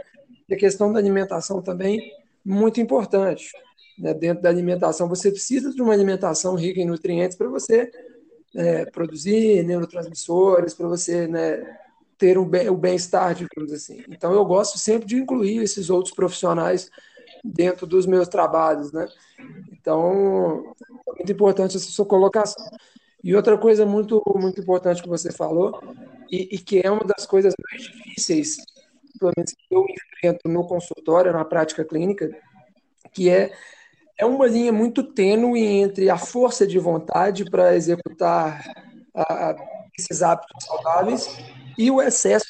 [0.48, 2.12] E a questão da alimentação também
[2.44, 3.50] muito importante
[3.98, 5.08] né, dentro da alimentação.
[5.08, 7.90] Você precisa de uma alimentação rica em nutrientes para você
[8.54, 11.78] é, produzir neurotransmissores, para você né,
[12.18, 14.02] ter um bem, o bem-estar, digamos assim.
[14.08, 16.90] Então, eu gosto sempre de incluir esses outros profissionais
[17.44, 19.06] dentro dos meus trabalhos, né?
[19.72, 20.74] Então,
[21.08, 22.64] é muito importante essa sua colocação.
[23.22, 25.80] E outra coisa muito, muito importante que você falou,
[26.30, 28.56] e, e que é uma das coisas mais difíceis,
[29.18, 32.30] pelo menos que eu enfrento no consultório, na prática clínica,
[33.12, 33.52] que é
[34.18, 38.64] é uma linha muito tênue entre a força de vontade para executar
[39.14, 39.54] a,
[39.98, 41.28] esses hábitos saudáveis
[41.76, 42.46] e o excesso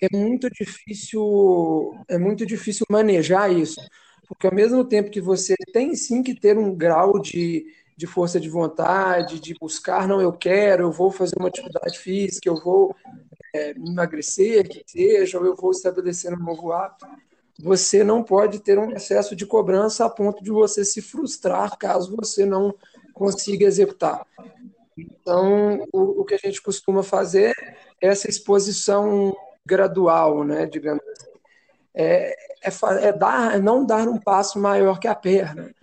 [0.00, 3.80] é muito difícil é muito difícil manejar isso
[4.26, 8.40] porque ao mesmo tempo que você tem sim que ter um grau de, de força
[8.40, 12.96] de vontade de buscar não eu quero eu vou fazer uma atividade física eu vou
[13.52, 17.06] é, emagrecer que seja ou eu vou estabelecer um novo hábito
[17.62, 22.16] você não pode ter um excesso de cobrança a ponto de você se frustrar caso
[22.16, 22.74] você não
[23.12, 24.26] consiga executar.
[24.96, 27.54] Então, o, o que a gente costuma fazer
[28.00, 29.34] é essa exposição
[29.64, 31.30] gradual, né, digamos assim.
[31.94, 35.74] É, é, é, dar, é não dar um passo maior que a perna.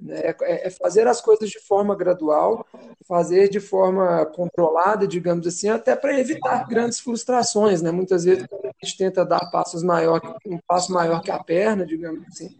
[0.00, 0.20] Né?
[0.20, 2.66] É, é fazer as coisas de forma gradual,
[3.06, 7.82] fazer de forma controlada, digamos assim, até para evitar grandes frustrações.
[7.82, 7.90] Né?
[7.90, 12.26] Muitas vezes, a gente tenta dar passos maior, um passo maior que a perna, digamos
[12.28, 12.54] assim,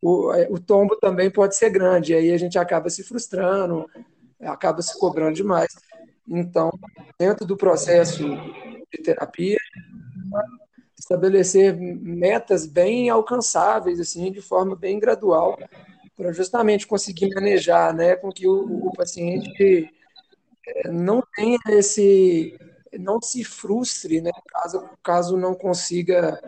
[0.00, 3.88] o, é, o tombo também pode ser grande, e aí a gente acaba se frustrando,
[4.38, 5.72] acaba se cobrando demais.
[6.28, 6.70] Então,
[7.18, 9.58] dentro do processo de terapia,
[10.98, 15.58] estabelecer metas bem alcançáveis, assim, de forma bem gradual,
[16.16, 19.90] para justamente conseguir manejar, né, com que o, o paciente
[20.66, 22.56] é, não tenha esse,
[22.98, 26.40] não se frustre, né, caso, caso não consiga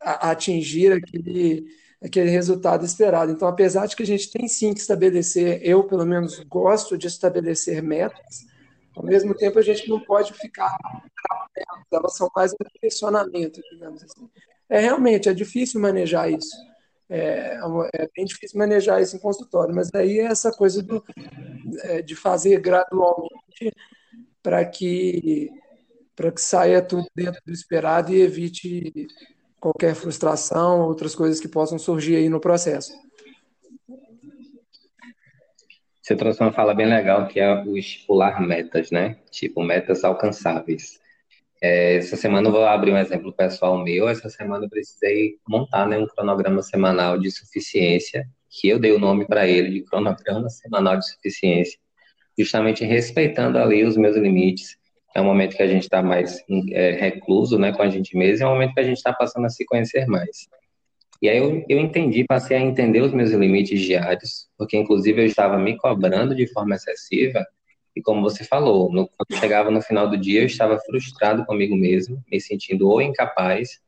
[0.00, 1.66] atingir aquele,
[2.02, 3.32] aquele resultado esperado.
[3.32, 7.06] Então, apesar de que a gente tem sim que estabelecer, eu pelo menos gosto de
[7.06, 8.46] estabelecer metas,
[8.96, 10.76] ao mesmo tempo a gente não pode ficar
[11.90, 14.28] elas são mais um direcionamento, digamos assim.
[14.68, 16.54] É realmente é difícil manejar isso.
[17.10, 17.58] É,
[17.94, 21.02] é, bem difícil manejar isso em consultório, mas aí é essa coisa do,
[21.84, 23.72] é, de fazer gradualmente
[24.42, 25.50] para que
[26.14, 29.06] para que saia tudo dentro do esperado e evite
[29.60, 32.92] qualquer frustração, outras coisas que possam surgir aí no processo.
[36.02, 39.16] Você trouxe uma fala bem legal que é o estipular metas, né?
[39.30, 40.98] Tipo, metas alcançáveis.
[41.60, 44.08] É, essa semana eu vou abrir um exemplo pessoal meu.
[44.08, 48.98] Essa semana eu precisei montar né, um cronograma semanal de suficiência, que eu dei o
[48.98, 51.78] nome para ele de cronograma semanal de suficiência,
[52.38, 54.76] justamente respeitando ali os meus limites.
[55.14, 56.38] É um momento que a gente está mais
[56.70, 59.46] é, recluso né, com a gente mesmo, é um momento que a gente está passando
[59.46, 60.48] a se conhecer mais.
[61.20, 65.26] E aí eu, eu entendi, passei a entender os meus limites diários, porque inclusive eu
[65.26, 67.44] estava me cobrando de forma excessiva
[67.94, 71.76] e como você falou, no, quando chegava no final do dia, eu estava frustrado comigo
[71.76, 73.80] mesmo, me sentindo ou incapaz,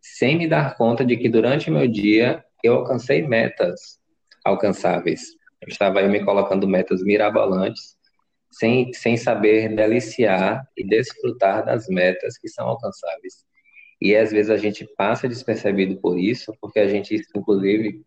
[0.00, 3.98] sem me dar conta de que durante meu dia eu alcancei metas
[4.44, 5.22] alcançáveis.
[5.60, 7.96] Eu estava aí me colocando metas mirabolantes,
[8.50, 13.44] sem, sem saber deliciar e desfrutar das metas que são alcançáveis.
[14.00, 18.02] E às vezes a gente passa despercebido por isso, porque a gente, inclusive,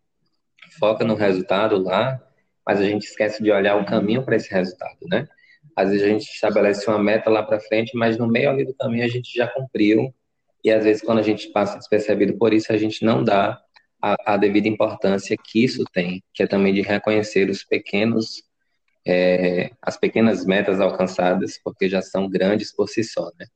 [0.78, 2.20] foca no resultado lá,
[2.66, 5.28] mas a gente esquece de olhar o caminho para esse resultado, né?
[5.80, 8.74] Às vezes a gente estabelece uma meta lá para frente, mas no meio ali do
[8.74, 10.14] caminho a gente já cumpriu.
[10.62, 13.58] E às vezes, quando a gente passa despercebido por isso, a gente não dá
[14.02, 18.42] a, a devida importância que isso tem, que é também de reconhecer os pequenos,
[19.06, 23.46] é, as pequenas metas alcançadas, porque já são grandes por si só, né?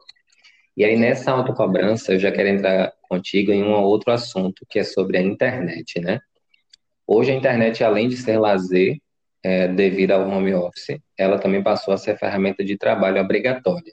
[0.77, 4.85] E aí, nessa autocobrança, eu já quero entrar contigo em um outro assunto, que é
[4.85, 6.21] sobre a internet, né?
[7.07, 8.99] Hoje, a internet, além de ser lazer,
[9.45, 13.93] é, devido ao home office, ela também passou a ser ferramenta de trabalho obrigatória.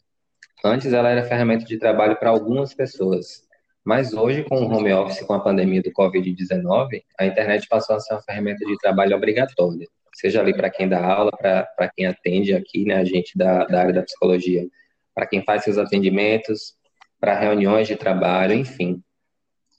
[0.64, 3.44] Antes, ela era ferramenta de trabalho para algumas pessoas,
[3.84, 8.00] mas hoje, com o home office, com a pandemia do Covid-19, a internet passou a
[8.00, 12.54] ser uma ferramenta de trabalho obrigatória, seja ali para quem dá aula, para quem atende
[12.54, 14.68] aqui, né, a gente da, da área da psicologia
[15.14, 16.74] para quem faz seus atendimentos,
[17.20, 19.02] para reuniões de trabalho, enfim.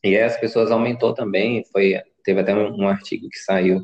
[0.05, 3.83] E aí as pessoas aumentou também, foi teve até um, um artigo que saiu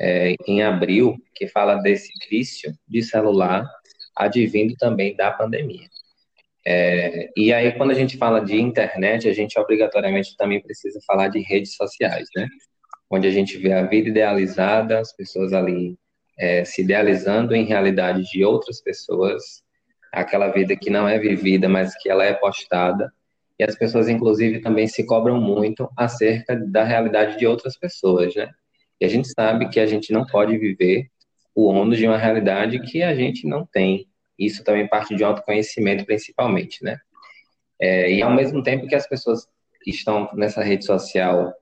[0.00, 3.68] é, em abril que fala desse vício de celular
[4.16, 5.86] advindo também da pandemia.
[6.66, 11.28] É, e aí quando a gente fala de internet, a gente obrigatoriamente também precisa falar
[11.28, 12.48] de redes sociais, né?
[13.10, 15.98] Onde a gente vê a vida idealizada, as pessoas ali
[16.38, 19.62] é, se idealizando em realidade de outras pessoas,
[20.12, 23.12] aquela vida que não é vivida, mas que ela é postada.
[23.58, 28.48] E as pessoas, inclusive, também se cobram muito acerca da realidade de outras pessoas, né?
[29.00, 31.08] E a gente sabe que a gente não pode viver
[31.54, 34.06] o ônus de uma realidade que a gente não tem.
[34.38, 36.98] Isso também parte de autoconhecimento, principalmente, né?
[37.80, 39.46] É, e ao mesmo tempo que as pessoas
[39.86, 41.52] estão nessa rede social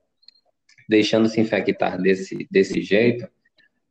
[0.87, 3.29] deixando se infectar desse, desse jeito,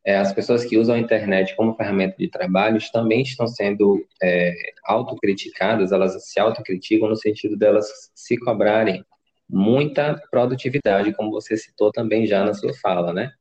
[0.05, 4.53] é, as pessoas que usam a internet como ferramenta de trabalho também estão sendo é,
[4.85, 9.03] autocriticadas, elas se autocriticam no sentido delas se cobrarem
[9.49, 13.31] muita produtividade, como você citou também já na sua fala, né?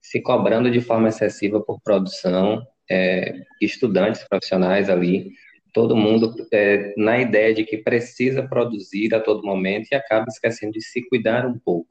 [0.00, 5.32] Se cobrando de forma excessiva por produção, é, estudantes profissionais ali,
[5.72, 10.72] todo mundo é, na ideia de que precisa produzir a todo momento e acaba esquecendo
[10.72, 11.88] de se cuidar um pouco.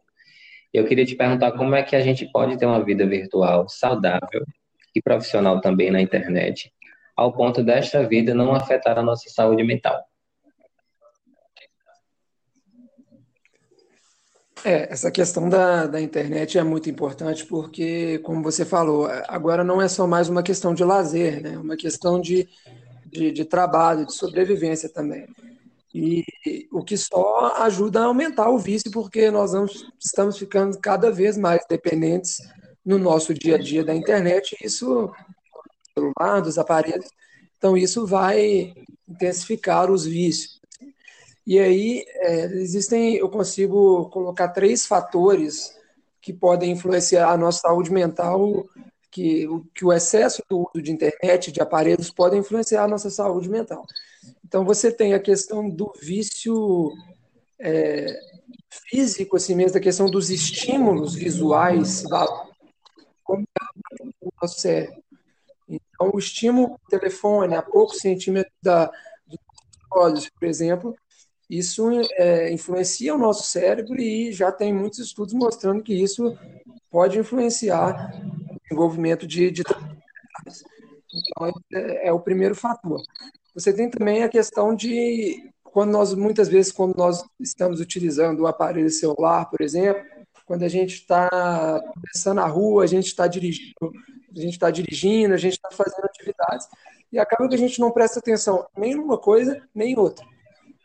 [0.74, 4.45] Eu queria te perguntar como é que a gente pode ter uma vida virtual saudável
[4.95, 6.72] e profissional também na internet,
[7.15, 10.04] ao ponto desta vida não afetar a nossa saúde mental.
[14.65, 19.82] É, essa questão da, da internet é muito importante porque, como você falou, agora não
[19.82, 21.54] é só mais uma questão de lazer, né?
[21.54, 22.48] É uma questão de,
[23.06, 25.26] de, de trabalho, de sobrevivência também.
[25.93, 26.24] E
[26.72, 29.52] o que só ajuda a aumentar o vício, porque nós
[30.00, 32.38] estamos ficando cada vez mais dependentes
[32.86, 35.12] no nosso dia a dia da internet, isso
[35.93, 37.08] celular, dos aparelhos.
[37.58, 38.74] Então, isso vai
[39.08, 40.59] intensificar os vícios.
[41.50, 45.76] E aí, é, existem, eu consigo colocar três fatores
[46.22, 48.68] que podem influenciar a nossa saúde mental,
[49.10, 53.50] que, que o excesso do uso de internet, de aparelhos, pode influenciar a nossa saúde
[53.50, 53.84] mental.
[54.46, 56.92] Então, você tem a questão do vício
[57.60, 58.16] é,
[58.88, 62.04] físico, assim mesmo, a questão dos estímulos visuais,
[63.24, 65.02] como é o nosso cérebro.
[65.68, 68.86] Então, o estímulo do telefone a poucos centímetros da,
[69.26, 69.40] dos
[69.92, 70.96] olhos, por exemplo,
[71.50, 76.38] isso é, influencia o nosso cérebro e já tem muitos estudos mostrando que isso
[76.92, 78.14] pode influenciar
[78.52, 79.64] o desenvolvimento de, de
[81.12, 83.02] então, é, é, o primeiro fator.
[83.56, 88.48] Você tem também a questão de quando nós muitas vezes quando nós estamos utilizando o
[88.48, 90.04] aparelho celular, por exemplo,
[90.46, 91.30] quando a gente está
[92.12, 93.92] pensando na rua, a gente está dirigindo,
[94.36, 96.68] a gente está dirigindo, a gente está fazendo atividades
[97.12, 100.26] e acaba que a gente não presta atenção nem numa coisa nem em outra.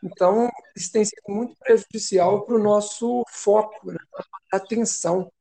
[0.05, 3.97] Então, isso tem sido muito prejudicial para o nosso foco, né?
[4.51, 5.31] atenção.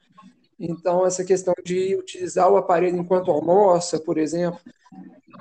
[0.59, 4.59] Então, essa questão de utilizar o aparelho enquanto almoça, por exemplo,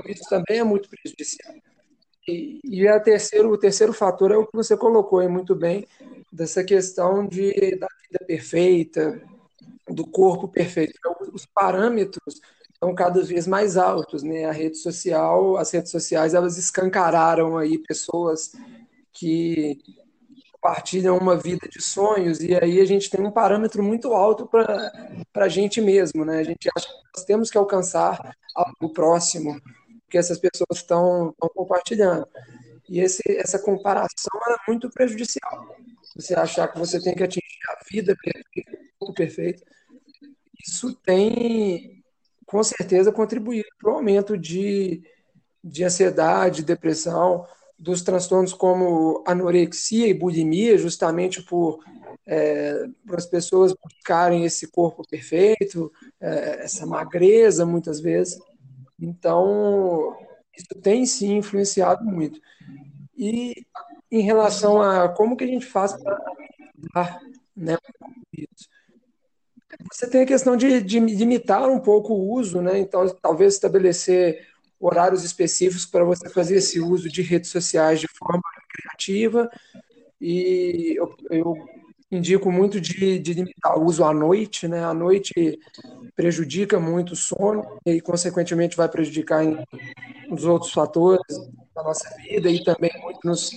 [0.08, 1.56] isso também é muito prejudicial.
[2.28, 5.88] E, e a terceiro, o terceiro fator é o que você colocou aí muito bem,
[6.32, 9.22] dessa questão de, da vida perfeita,
[9.88, 10.96] do corpo perfeito.
[10.98, 12.42] Então, os parâmetros
[12.74, 14.46] estão cada vez mais altos, né?
[14.46, 18.52] A rede social, as redes sociais, elas escancararam aí pessoas
[19.14, 19.80] que
[20.54, 24.92] compartilham uma vida de sonhos e aí a gente tem um parâmetro muito alto para
[25.36, 26.40] a gente mesmo, né?
[26.40, 29.60] A gente acha que nós temos que alcançar algo próximo,
[30.10, 32.26] que essas pessoas estão, compartilhando.
[32.88, 35.76] E esse, essa comparação é muito prejudicial.
[36.16, 39.64] Você achar que você tem que atingir a vida perfeita, o perfeito,
[40.66, 42.02] isso tem,
[42.46, 45.04] com certeza, contribuído para o aumento de,
[45.62, 47.46] de ansiedade, depressão,
[47.84, 51.84] dos transtornos como anorexia e bulimia, justamente por
[52.26, 58.40] é, para as pessoas buscarem esse corpo perfeito, é, essa magreza, muitas vezes.
[58.98, 60.16] Então,
[60.56, 62.40] Isso tem sim influenciado muito.
[63.18, 63.66] E
[64.10, 67.20] em relação a como que a gente faz para
[67.56, 67.78] né,
[68.32, 68.70] isso.
[69.92, 72.78] Você tem a questão de, de, limitar um pouco o uso, né?
[72.80, 74.48] Então, talvez estabelecer
[74.84, 79.50] horários específicos para você fazer esse uso de redes sociais de forma criativa.
[80.20, 81.56] E eu, eu
[82.12, 84.84] indico muito de, de, limitar o uso à noite, né?
[84.84, 85.58] À noite
[86.16, 89.58] prejudica muito o sono e, consequentemente, vai prejudicar em,
[90.30, 91.24] nos outros fatores
[91.74, 93.52] da nossa vida e também muito nas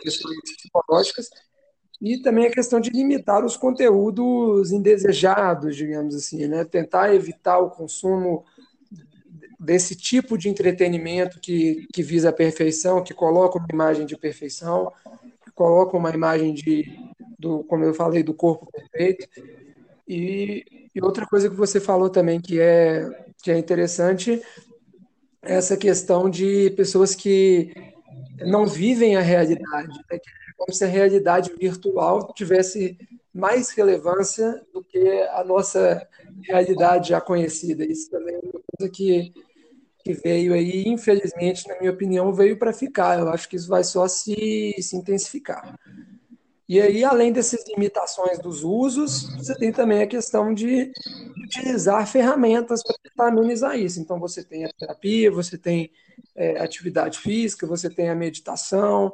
[0.00, 1.30] questões psicológicas.
[2.00, 6.64] E também a questão de limitar os conteúdos indesejados, digamos assim, né?
[6.64, 8.44] Tentar evitar o consumo
[9.58, 14.92] desse tipo de entretenimento que, que visa a perfeição, que coloca uma imagem de perfeição,
[15.44, 16.84] que coloca uma imagem de,
[17.38, 19.26] do, como eu falei, do corpo perfeito.
[20.06, 23.08] E, e outra coisa que você falou também que é,
[23.42, 24.40] que é interessante
[25.42, 27.72] é essa questão de pessoas que
[28.40, 30.18] não vivem a realidade, né?
[30.56, 32.98] como se a realidade virtual tivesse
[33.32, 36.06] mais relevância do que a nossa
[36.42, 37.84] realidade já conhecida.
[37.84, 39.32] Isso também é uma coisa que,
[40.08, 43.18] que veio aí, infelizmente, na minha opinião, veio para ficar.
[43.18, 45.78] Eu acho que isso vai só se, se intensificar.
[46.66, 50.90] E aí, além dessas limitações dos usos, você tem também a questão de
[51.44, 54.00] utilizar ferramentas para tentar amenizar isso.
[54.00, 55.90] Então, você tem a terapia, você tem
[56.34, 59.12] é, atividade física, você tem a meditação,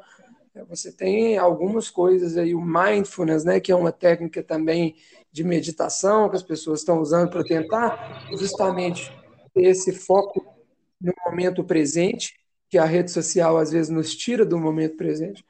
[0.69, 4.95] você tem algumas coisas aí, o mindfulness, né, que é uma técnica também
[5.33, 9.13] de meditação que as pessoas estão usando para tentar justamente
[9.53, 10.54] ter esse foco
[11.01, 12.35] no momento presente,
[12.71, 15.45] que a rede social às vezes nos tira do momento presente.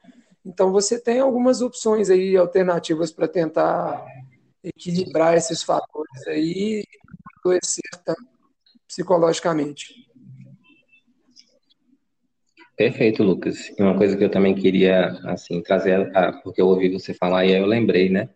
[0.45, 4.05] Então você tem algumas opções aí alternativas para tentar
[4.63, 6.87] equilibrar esses fatores aí e
[7.39, 7.81] adoecer
[8.87, 9.93] psicologicamente.
[12.77, 13.71] Perfeito, Lucas.
[13.79, 16.11] Uma coisa que eu também queria assim trazer,
[16.43, 18.29] porque eu ouvi você falar e aí eu lembrei, né?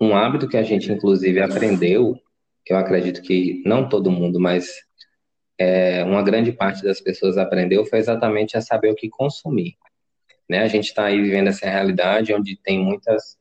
[0.00, 2.16] Um hábito que a gente inclusive aprendeu,
[2.66, 4.87] eu acredito que não todo mundo, mas
[5.58, 9.74] é, uma grande parte das pessoas aprendeu, foi exatamente a saber o que consumir.
[10.48, 10.60] Né?
[10.60, 13.36] A gente está aí vivendo essa realidade onde tem muitas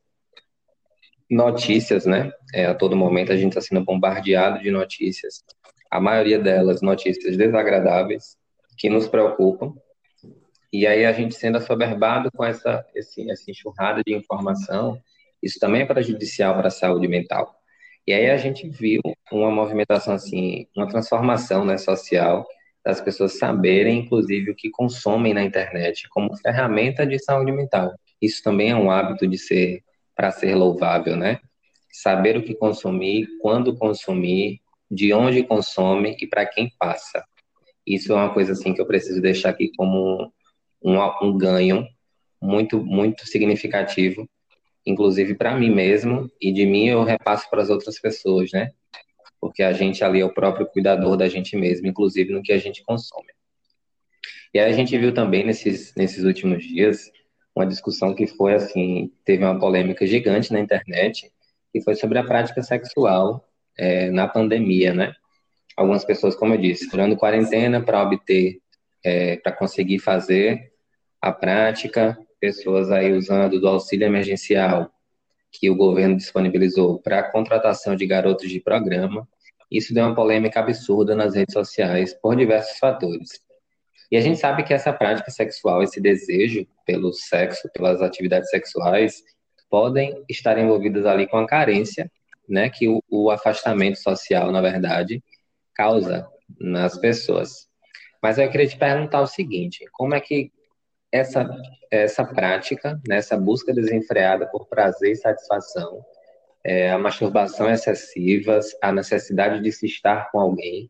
[1.30, 2.32] notícias, né?
[2.53, 5.43] É, a todo momento a gente está sendo bombardeado de notícias.
[5.91, 8.38] A maioria delas notícias desagradáveis
[8.78, 9.74] que nos preocupam
[10.72, 15.01] e aí a gente sendo assoberbado com essa, esse, essa enxurrada de informação,
[15.41, 17.57] isso também é prejudicial para a saúde mental.
[18.08, 22.47] E aí a gente viu uma movimentação assim, uma transformação né, social
[22.84, 27.93] das pessoas saberem, inclusive, o que consomem na internet como ferramenta de saúde mental.
[28.22, 29.84] Isso também é um hábito de ser
[30.16, 31.39] para ser louvável, né?
[31.91, 37.26] Saber o que consumir, quando consumir, de onde consome e para quem passa.
[37.86, 40.32] Isso é uma coisa assim que eu preciso deixar aqui como
[40.82, 41.86] um, um ganho
[42.41, 44.28] muito, muito significativo,
[44.88, 48.72] inclusive para mim mesmo, e de mim eu repasso para as outras pessoas, né?
[49.40, 52.58] Porque a gente ali é o próprio cuidador da gente mesmo, inclusive no que a
[52.58, 53.28] gente consome.
[54.54, 57.12] E aí a gente viu também nesses, nesses últimos dias
[57.54, 61.32] uma discussão que foi assim, teve uma polêmica gigante na internet,
[61.74, 65.14] que foi sobre a prática sexual é, na pandemia, né?
[65.76, 68.62] Algumas pessoas, como eu disse, durando quarentena para obter
[69.04, 70.72] é, para conseguir fazer
[71.22, 74.92] a prática, pessoas aí usando do auxílio emergencial
[75.52, 79.28] que o governo disponibilizou para a contratação de garotos de programa.
[79.72, 83.42] Isso deu uma polêmica absurda nas redes sociais por diversos fatores.
[84.12, 89.22] E a gente sabe que essa prática sexual, esse desejo pelo sexo, pelas atividades sexuais,
[89.70, 92.10] podem estar envolvidas ali com a carência,
[92.48, 95.22] né, que o, o afastamento social, na verdade,
[95.74, 96.26] causa
[96.58, 97.68] nas pessoas.
[98.24, 100.52] Mas eu queria te perguntar o seguinte: como é que
[101.18, 101.49] essa,
[101.91, 106.03] essa prática, né, busca desenfreada por prazer e satisfação,
[106.63, 110.89] é, a masturbação excessiva, a necessidade de se estar com alguém,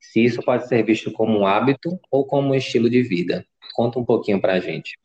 [0.00, 3.44] se isso pode ser visto como um hábito ou como um estilo de vida?
[3.74, 4.98] Conta um pouquinho para a gente.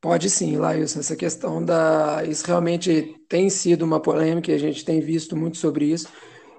[0.00, 1.00] Pode sim, Lailson.
[1.00, 2.22] Essa questão da.
[2.24, 6.08] Isso realmente tem sido uma polêmica, a gente tem visto muito sobre isso.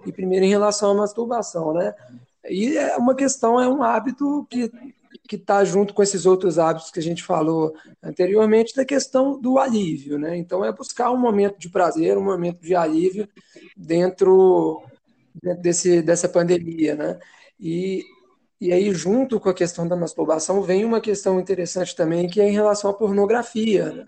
[0.06, 1.94] E primeiro em relação à masturbação, né?
[2.50, 4.72] E é uma questão, é um hábito que
[5.28, 9.60] que está junto com esses outros hábitos que a gente falou anteriormente, da questão do
[9.60, 10.38] alívio, né?
[10.38, 13.28] Então é buscar um momento de prazer, um momento de alívio
[13.76, 14.82] dentro,
[15.44, 17.20] dentro desse, dessa pandemia, né?
[17.60, 18.06] E,
[18.60, 22.48] e aí, junto com a questão da masturbação, vem uma questão interessante também, que é
[22.48, 23.92] em relação à pornografia.
[23.92, 24.06] Né?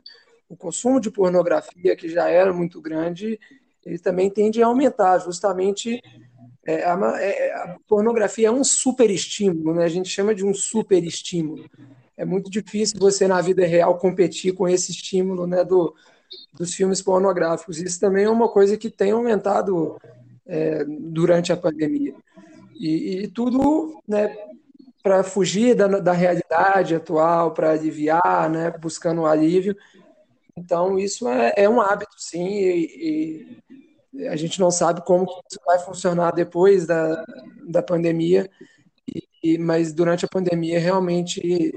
[0.47, 3.39] O consumo de pornografia, que já era muito grande,
[3.85, 6.01] ele também tende a aumentar, justamente
[6.69, 9.85] É, a, é, a, pornografia é um super estímulo, né?
[9.85, 11.67] A gente chama de um super estímulo.
[12.15, 15.95] É muito difícil você, na vida real, competir com esse estímulo né, do,
[16.53, 17.79] dos filmes pornográficos.
[17.79, 19.97] Isso também é uma coisa que tem aumentado
[20.45, 22.13] é, durante a pandemia.
[22.79, 24.37] E, e tudo né,
[25.01, 29.75] para fugir da, da realidade atual, para aliviar, né, buscando um alívio.
[30.55, 33.57] Então, isso é, é um hábito, sim, e, e,
[34.29, 37.23] a gente não sabe como isso vai funcionar depois da,
[37.67, 38.49] da pandemia,
[39.43, 41.73] e, mas durante a pandemia realmente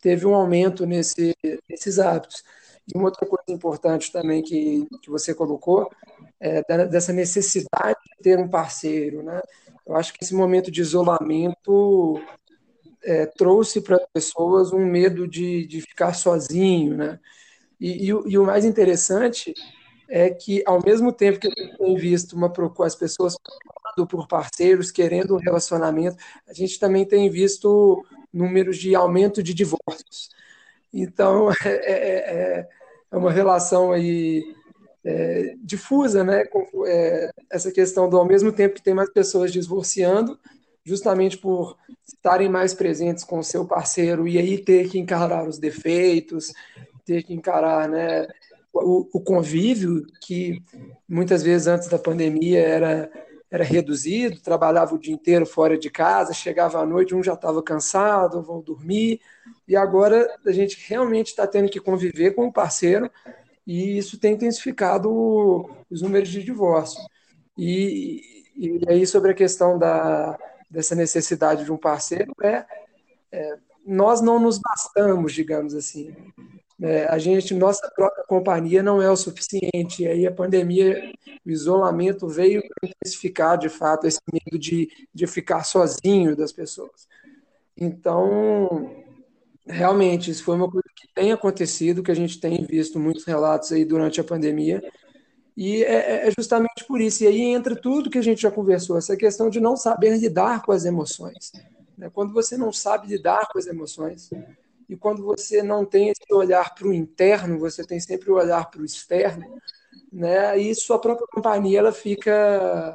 [0.00, 1.36] teve um aumento nesse,
[1.68, 2.42] nesses hábitos.
[2.92, 5.88] E uma outra coisa importante também que, que você colocou
[6.40, 9.40] é dessa necessidade de ter um parceiro, né?
[9.86, 12.20] Eu acho que esse momento de isolamento
[13.04, 17.20] é, trouxe para as pessoas um medo de, de ficar sozinho, né?
[17.80, 19.54] E, e, e, o mais interessante
[20.14, 22.52] é que, ao mesmo tempo que a gente tem visto uma,
[22.84, 28.94] as pessoas procurando por parceiros, querendo um relacionamento, a gente também tem visto números de
[28.94, 30.28] aumento de divórcios.
[30.92, 32.68] Então, é, é, é,
[33.10, 34.54] é uma relação aí
[35.02, 36.44] é, difusa, né?
[36.44, 40.38] Com, é, essa questão do ao mesmo tempo que tem mais pessoas divorciando,
[40.84, 41.74] justamente por
[42.06, 46.52] estarem mais presentes com o seu parceiro e aí ter que encarar os defeitos,
[47.02, 48.26] ter que encarar, né?
[48.72, 50.62] O, convívio que
[51.06, 53.10] muitas vezes antes da pandemia era
[53.52, 57.62] era reduzido, trabalhava o dia inteiro fora de casa, chegava à noite, um já estava
[57.62, 59.20] cansado, vão dormir,
[59.68, 63.10] e agora a gente realmente está tendo que conviver com o parceiro,
[63.66, 65.10] e isso tem intensificado
[65.90, 66.98] os números de divórcio.
[67.56, 68.22] E,
[68.56, 70.38] e aí, sobre a questão da,
[70.70, 72.64] dessa necessidade de um parceiro, é,
[73.30, 76.14] é nós não nos bastamos, digamos assim.
[76.82, 80.02] É, a gente, nossa própria companhia não é o suficiente.
[80.02, 81.12] E aí a pandemia,
[81.46, 87.06] o isolamento veio intensificar, de fato, esse medo de, de ficar sozinho das pessoas.
[87.76, 89.04] Então,
[89.64, 93.70] realmente, isso foi uma coisa que tem acontecido, que a gente tem visto muitos relatos
[93.70, 94.82] aí durante a pandemia.
[95.56, 97.22] E é, é, é justamente por isso.
[97.22, 100.62] E aí entra tudo que a gente já conversou, essa questão de não saber lidar
[100.62, 101.52] com as emoções.
[101.96, 102.10] Né?
[102.12, 104.30] Quando você não sabe lidar com as emoções,
[104.92, 108.70] e quando você não tem esse olhar para o interno, você tem sempre o olhar
[108.70, 109.58] para o externo,
[110.12, 110.58] né?
[110.58, 112.94] E sua própria companhia ela fica,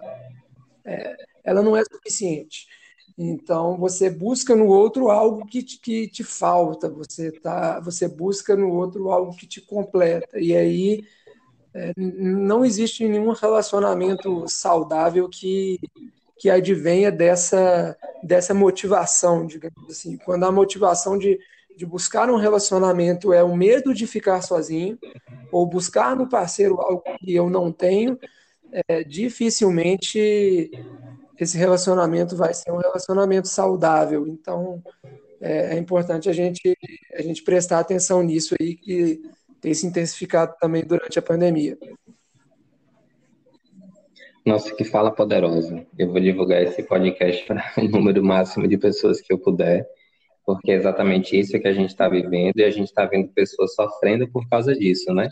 [0.85, 2.67] é, ela não é suficiente.
[3.17, 8.55] Então você busca no outro algo que te, que te falta, você tá, você busca
[8.55, 10.39] no outro algo que te completa.
[10.39, 11.03] E aí
[11.73, 15.79] é, não existe nenhum relacionamento saudável que
[16.39, 20.15] que advenha dessa dessa motivação, digamos assim.
[20.17, 21.39] Quando a motivação de
[21.77, 24.97] de buscar um relacionamento é o medo de ficar sozinho,
[25.51, 28.17] ou buscar no parceiro algo que eu não tenho,
[28.87, 30.71] é, dificilmente
[31.39, 34.27] esse relacionamento vai ser um relacionamento saudável.
[34.27, 34.81] Então,
[35.39, 36.75] é, é, importante a gente,
[37.13, 39.21] a gente prestar atenção nisso aí, que
[39.61, 41.77] tem se intensificado também durante a pandemia.
[44.43, 45.85] Nossa, que fala poderosa.
[45.97, 49.87] Eu vou divulgar esse podcast para o número máximo de pessoas que eu puder
[50.47, 53.75] porque é exatamente isso que a gente está vivendo e a gente está vendo pessoas
[53.75, 55.29] sofrendo por causa disso, né?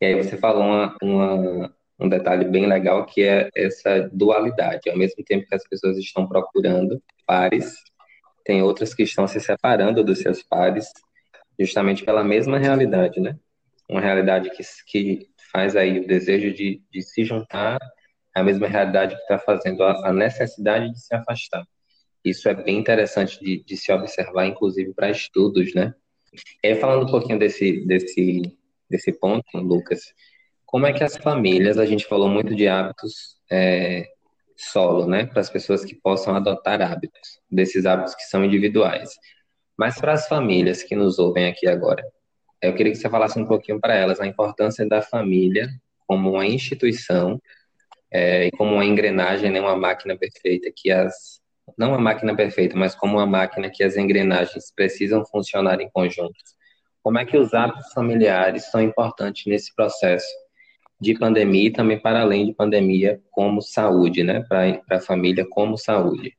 [0.00, 4.88] E aí você falou uma, uma, um detalhe bem legal que é essa dualidade.
[4.88, 7.74] Ao mesmo tempo que as pessoas estão procurando pares,
[8.42, 10.90] tem outras que estão se separando dos seus pares,
[11.58, 13.36] justamente pela mesma realidade, né?
[13.90, 17.78] Uma realidade que, que faz aí o desejo de, de se juntar,
[18.34, 21.62] a mesma realidade que está fazendo a, a necessidade de se afastar.
[22.24, 25.94] Isso é bem interessante de, de se observar, inclusive para estudos, né?
[26.64, 28.42] Aí, falando um pouquinho desse, desse,
[28.88, 30.00] desse ponto, Lucas,
[30.66, 34.06] como é que as famílias, a gente falou muito de hábitos é,
[34.56, 35.26] solo, né?
[35.26, 39.10] Para as pessoas que possam adotar hábitos, desses hábitos que são individuais.
[39.76, 42.04] Mas para as famílias que nos ouvem aqui agora,
[42.60, 45.68] eu queria que você falasse um pouquinho para elas a importância da família
[46.06, 47.40] como uma instituição
[48.10, 51.39] é, e como uma engrenagem, né, uma máquina perfeita que as
[51.76, 56.34] não a máquina perfeita, mas como uma máquina que as engrenagens precisam funcionar em conjunto.
[57.02, 60.28] Como é que os hábitos familiares são importantes nesse processo
[61.00, 64.44] de pandemia e também para além de pandemia, como saúde, né?
[64.48, 66.36] Para a família, como saúde.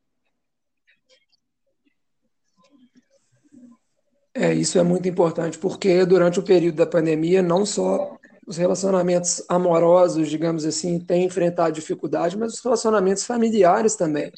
[4.34, 8.18] É, isso é muito importante, porque durante o período da pandemia, não só
[8.48, 14.32] os relacionamentos amorosos, digamos assim, têm enfrentado dificuldade, mas os relacionamentos familiares também.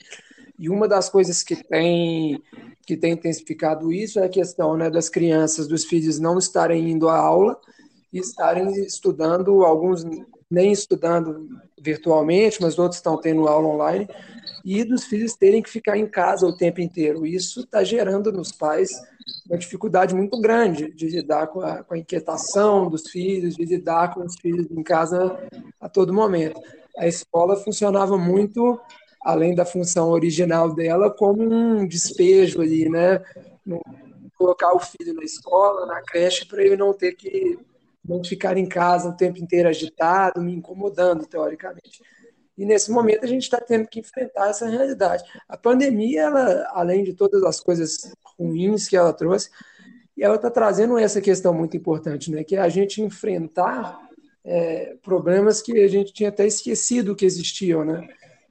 [0.57, 2.41] E uma das coisas que tem
[2.85, 7.07] que tem intensificado isso é a questão né, das crianças, dos filhos não estarem indo
[7.07, 7.57] à aula
[8.11, 10.03] e estarem estudando, alguns
[10.51, 11.47] nem estudando
[11.81, 14.07] virtualmente, mas outros estão tendo aula online,
[14.63, 17.25] e dos filhos terem que ficar em casa o tempo inteiro.
[17.25, 18.91] Isso está gerando nos pais
[19.47, 24.13] uma dificuldade muito grande de lidar com a, com a inquietação dos filhos, de lidar
[24.13, 25.37] com os filhos em casa
[25.81, 26.61] a todo momento.
[26.97, 28.79] A escola funcionava muito,
[29.23, 33.21] além da função original dela, como um despejo ali, né?
[34.35, 37.57] colocar o filho na escola, na creche, para ele não ter que
[38.03, 42.01] não ficar em casa o tempo inteiro agitado, me incomodando, teoricamente.
[42.57, 45.23] E nesse momento a gente está tendo que enfrentar essa realidade.
[45.47, 49.49] A pandemia, ela, além de todas as coisas ruins que ela trouxe,
[50.19, 52.43] ela está trazendo essa questão muito importante, né?
[52.43, 53.99] que é a gente enfrentar
[54.43, 57.85] é, problemas que a gente tinha até esquecido que existiam.
[57.85, 58.07] Né?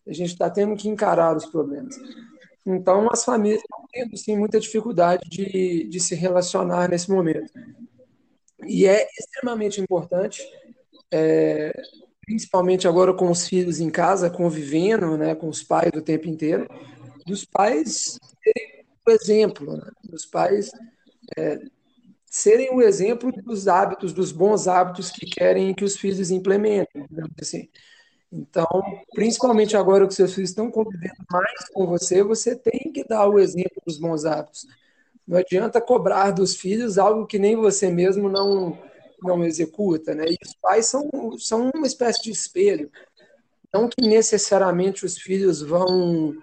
[0.06, 1.96] A gente está tendo que encarar os problemas.
[2.64, 7.52] Então, as famílias estão tendo sim, muita dificuldade de, de se relacionar nesse momento.
[8.64, 10.42] E é extremamente importante,
[11.10, 11.72] é,
[12.20, 16.68] principalmente agora com os filhos em casa, convivendo né, com os pais o tempo inteiro,
[17.26, 20.70] dos pais serem o exemplo, né, dos pais
[21.36, 21.60] é,
[22.26, 27.06] serem o exemplo dos hábitos, dos bons hábitos que querem que os filhos implementem.
[27.40, 27.68] Assim.
[28.32, 28.66] Então,
[29.12, 33.38] principalmente agora que seus filhos estão convivendo mais com você, você tem que dar o
[33.38, 34.66] exemplo dos bons hábitos.
[35.28, 38.78] Não adianta cobrar dos filhos algo que nem você mesmo não,
[39.22, 40.24] não executa, né?
[40.30, 42.90] E os pais são, são uma espécie de espelho.
[43.72, 46.34] Não que necessariamente os filhos vão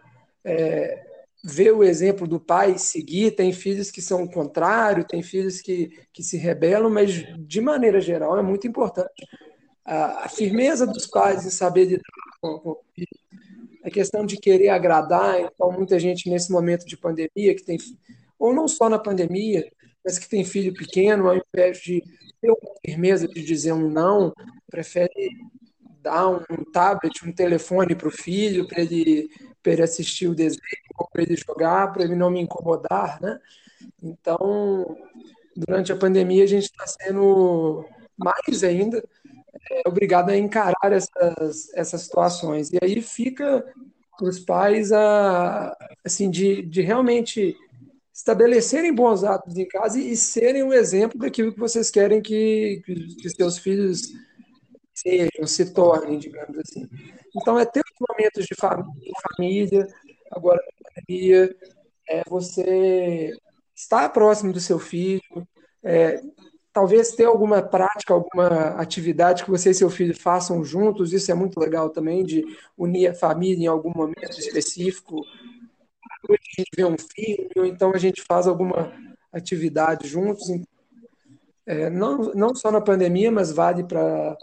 [0.43, 1.03] é,
[1.43, 5.89] ver o exemplo do pai seguir, tem filhos que são o contrário, tem filhos que,
[6.13, 9.25] que se rebelam, mas de maneira geral é muito importante
[9.89, 12.03] a, a firmeza dos pais em saber lidar
[12.39, 12.77] com, com
[13.83, 15.39] a questão de querer agradar.
[15.39, 17.77] Então, muita gente nesse momento de pandemia, que tem,
[18.37, 19.67] ou não só na pandemia,
[20.05, 22.03] mas que tem filho pequeno, ao invés de
[22.39, 24.31] ter uma firmeza de dizer um não,
[24.69, 25.31] prefere
[26.01, 29.27] dar um, tablet, um telefone para o filho, para ele,
[29.65, 30.61] ele assistir o desenho,
[31.11, 33.39] para ele jogar, para ele não me incomodar, né?
[34.01, 34.95] Então,
[35.55, 37.85] durante a pandemia, a gente está sendo
[38.17, 39.03] mais ainda
[39.71, 42.71] é obrigado a encarar essas, essas situações.
[42.71, 43.65] E aí fica
[44.17, 45.75] para os pais a,
[46.05, 47.55] assim, de, de realmente
[48.13, 53.15] estabelecerem bons hábitos em casa e, serem um exemplo daquilo que vocês querem que, que,
[53.15, 54.01] que seus filhos
[54.93, 56.85] sejam, se tornem, digamos assim.
[57.35, 58.93] Então, é ter os momentos de família,
[59.37, 59.87] família
[60.31, 60.61] agora
[60.97, 61.03] na
[62.09, 63.31] é você
[63.75, 65.47] estar próximo do seu filho,
[65.83, 66.21] é,
[66.73, 68.47] talvez ter alguma prática, alguma
[68.79, 72.43] atividade que você e seu filho façam juntos, isso é muito legal também, de
[72.77, 75.23] unir a família em algum momento específico.
[76.29, 78.91] A gente vê um filme, ou então a gente faz alguma
[79.31, 80.47] atividade juntos.
[81.65, 84.37] É, não, não só na pandemia, mas vale para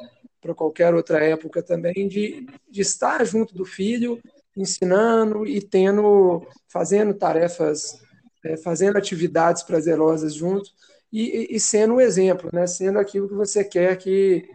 [0.55, 4.21] qualquer outra época também, de, de estar junto do filho,
[4.57, 8.01] ensinando e tendo, fazendo tarefas,
[8.45, 10.75] é, fazendo atividades prazerosas juntos
[11.13, 12.67] e, e sendo um exemplo, né?
[12.67, 14.49] Sendo aquilo que você quer que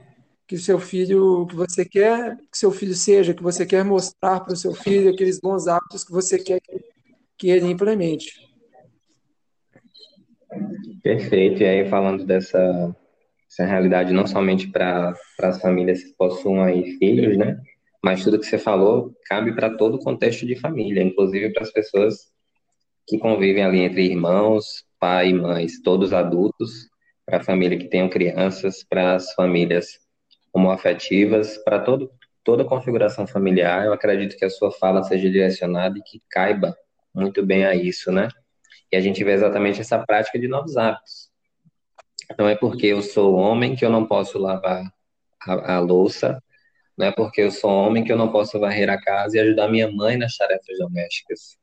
[0.48, 4.52] que seu filho, que você quer que seu filho seja, que você quer mostrar para
[4.52, 6.84] o seu filho aqueles bons hábitos que você quer que,
[7.38, 8.34] que ele implemente.
[11.02, 11.64] Perfeito.
[11.64, 12.94] E aí falando dessa,
[13.50, 17.58] dessa realidade não somente para as famílias que possuam aí filhos, né?
[18.04, 21.72] Mas tudo que você falou cabe para todo o contexto de família, inclusive para as
[21.72, 22.30] pessoas
[23.08, 26.88] que convivem ali entre irmãos, pai e mães, todos adultos,
[27.26, 30.00] para a família que tenham crianças, para as famílias
[30.54, 32.12] homoafetivas, para todo,
[32.44, 36.78] toda configuração familiar, eu acredito que a sua fala seja direcionada e que caiba
[37.14, 38.28] muito bem a isso, né?
[38.92, 41.32] E a gente vê exatamente essa prática de novos hábitos.
[42.38, 44.84] Não é porque eu sou homem que eu não posso lavar
[45.48, 46.42] a, a louça,
[46.98, 49.68] não é porque eu sou homem que eu não posso varrer a casa e ajudar
[49.68, 51.58] minha mãe nas tarefas domésticas.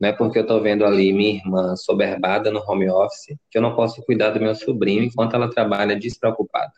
[0.00, 3.62] Não é porque eu estou vendo ali minha irmã soberbada no home office que eu
[3.62, 6.72] não posso cuidar do meu sobrinho enquanto ela trabalha despreocupada.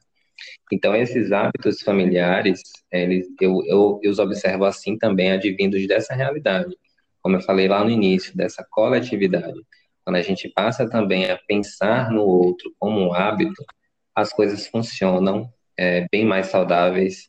[0.72, 6.74] Então, esses hábitos familiares, eles, eu, eu, eu os observo assim também, advindos dessa realidade.
[7.22, 9.60] Como eu falei lá no início, dessa coletividade.
[10.04, 13.62] Quando a gente passa também a pensar no outro como um hábito,
[14.14, 17.28] as coisas funcionam é, bem mais saudáveis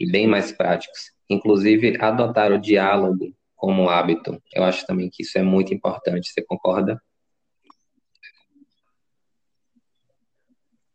[0.00, 1.12] e bem mais práticos.
[1.30, 4.40] Inclusive, adotar o diálogo como hábito.
[4.54, 6.30] Eu acho também que isso é muito importante.
[6.30, 7.02] Você concorda?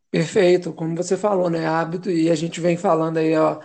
[0.10, 1.68] Perfeito, como você falou, né?
[1.68, 3.60] Hábito, e a gente vem falando aí ó,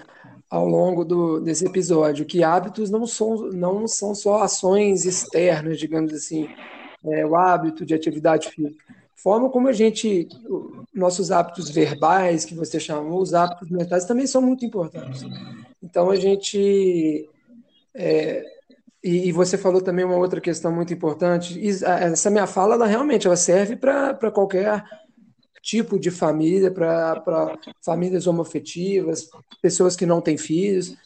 [0.50, 6.12] ao longo do, desse episódio, que hábitos não são, não são só ações externas, digamos
[6.12, 6.48] assim,
[7.04, 8.82] é, o hábito de atividade física.
[9.14, 10.28] Forma como a gente,
[10.94, 15.22] nossos hábitos verbais, que você chamou, os hábitos mentais também são muito importantes.
[15.82, 17.28] Então a gente
[17.94, 18.57] é,
[19.02, 21.58] E, e, você falou também uma outra questão muito importante.
[21.84, 24.84] Essa minha fala, ela realmente ela serve para qualquer
[25.62, 29.28] tipo de família, para famílias homoafetivas,
[29.62, 30.96] pessoas que não têm filhos.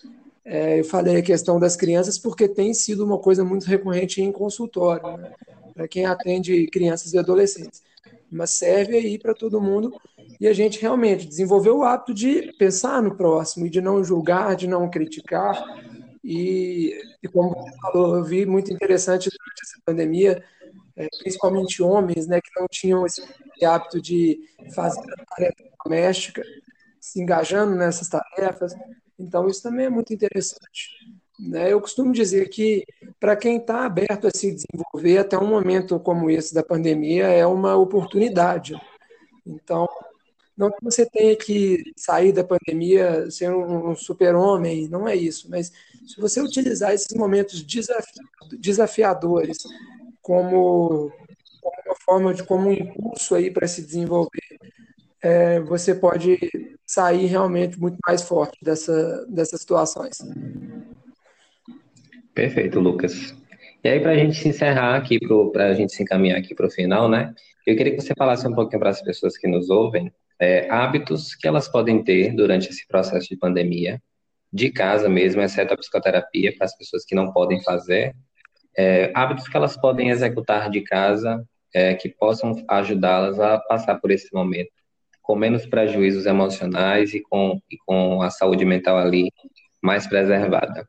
[0.44, 4.32] É, eu falei a questão das crianças porque tem sido uma coisa muito recorrente em
[4.32, 5.32] consultório, né?
[5.74, 7.82] para quem atende crianças e adolescentes.
[8.30, 9.92] Mas serve aí para todo mundo
[10.40, 14.56] e a gente realmente desenvolveu o hábito de pensar no próximo e de não julgar,
[14.56, 15.62] de não criticar,
[16.24, 20.44] e, e, como você falou, eu vi muito interessante durante essa pandemia,
[20.96, 23.22] é, principalmente homens, né, que não tinham esse
[23.64, 24.40] hábito de
[24.74, 26.42] fazer a tarefa doméstica,
[27.00, 28.72] se engajando nessas tarefas.
[29.18, 30.90] Então, isso também é muito interessante.
[31.38, 31.72] Né?
[31.72, 32.84] Eu costumo dizer que,
[33.18, 37.44] para quem está aberto a se desenvolver, até um momento como esse da pandemia é
[37.44, 38.74] uma oportunidade.
[39.44, 39.88] Então,
[40.56, 45.72] não que você tenha que sair da pandemia sendo um super-homem, não é isso, mas
[46.06, 47.64] se você utilizar esses momentos
[48.58, 49.58] desafiadores
[50.20, 51.10] como,
[51.86, 54.58] uma forma de como um impulso aí para se desenvolver,
[55.22, 56.38] é, você pode
[56.84, 60.18] sair realmente muito mais forte dessa, dessas situações.
[62.34, 63.34] Perfeito, Lucas.
[63.84, 65.18] E aí, para a gente se encerrar aqui,
[65.52, 67.34] para a gente se encaminhar aqui para o final, né?
[67.66, 71.36] Eu queria que você falasse um pouquinho para as pessoas que nos ouvem, é, hábitos
[71.36, 74.02] que elas podem ter durante esse processo de pandemia,
[74.52, 78.12] de casa mesmo, exceto a psicoterapia, para as pessoas que não podem fazer,
[78.76, 84.10] é, hábitos que elas podem executar de casa, é, que possam ajudá-las a passar por
[84.10, 84.72] esse momento
[85.22, 89.30] com menos prejuízos emocionais e com, e com a saúde mental ali
[89.80, 90.88] mais preservada.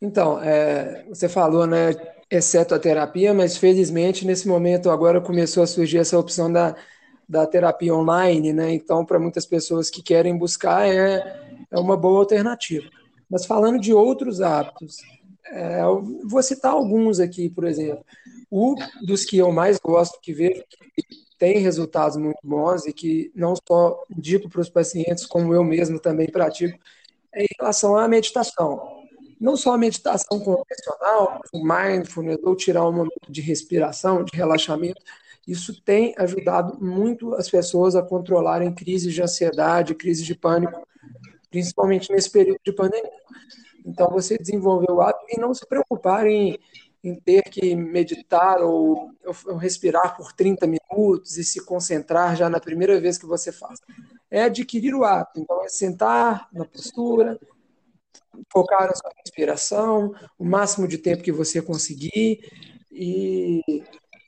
[0.00, 1.90] Então, é, você falou, né,
[2.32, 6.74] exceto a terapia, mas felizmente nesse momento agora começou a surgir essa opção da,
[7.28, 8.72] da terapia online, né?
[8.72, 12.88] Então, para muitas pessoas que querem buscar, é, é uma boa alternativa.
[13.28, 14.96] Mas falando de outros hábitos,
[15.46, 15.82] é,
[16.24, 18.02] vou citar alguns aqui, por exemplo.
[18.50, 20.64] Um dos que eu mais gosto, que vejo
[20.96, 21.04] que
[21.38, 26.00] tem resultados muito bons e que não só indico para os pacientes, como eu mesmo
[26.00, 26.78] também pratico,
[27.34, 28.91] é em relação à meditação.
[29.42, 35.02] Não só a meditação convencional, o mindfulness, ou tirar um momento de respiração, de relaxamento,
[35.44, 40.86] isso tem ajudado muito as pessoas a controlarem crises de ansiedade, crises de pânico,
[41.50, 43.10] principalmente nesse período de pandemia.
[43.84, 46.56] Então, você desenvolver o hábito e não se preocupar em,
[47.02, 49.10] em ter que meditar ou,
[49.48, 53.80] ou, respirar por 30 minutos e se concentrar já na primeira vez que você faz.
[54.30, 55.40] É adquirir o hábito.
[55.40, 57.36] Então, é sentar na postura,
[58.52, 62.40] focar na sua respiração, o máximo de tempo que você conseguir
[62.90, 63.62] e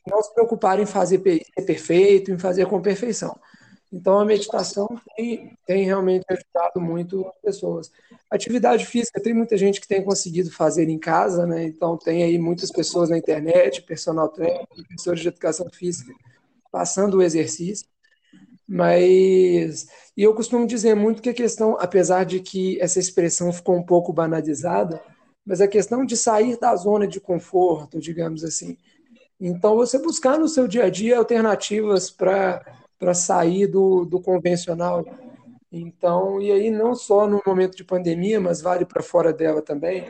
[0.06, 1.18] não se preocupar em fazer
[1.66, 3.34] perfeito, em fazer com perfeição.
[3.94, 7.92] Então, a meditação tem, tem, realmente ajudado muito as pessoas.
[8.28, 11.62] Atividade física, tem muita gente que tem conseguido fazer em casa, né?
[11.64, 16.12] Então, tem aí muitas pessoas na internet, personal trainer, professores de educação física,
[16.72, 17.86] passando o exercício.
[18.66, 19.86] Mas,
[20.16, 23.82] e eu costumo dizer muito que a questão, apesar de que essa expressão ficou um
[23.82, 25.02] pouco banalizada,
[25.44, 28.78] mas a questão de sair da zona de conforto, digamos assim,
[29.40, 32.62] então, você buscar no seu dia a dia alternativas para
[33.14, 35.04] sair do, do convencional.
[35.70, 40.06] Então, e aí não só no momento de pandemia, mas vale para fora dela também.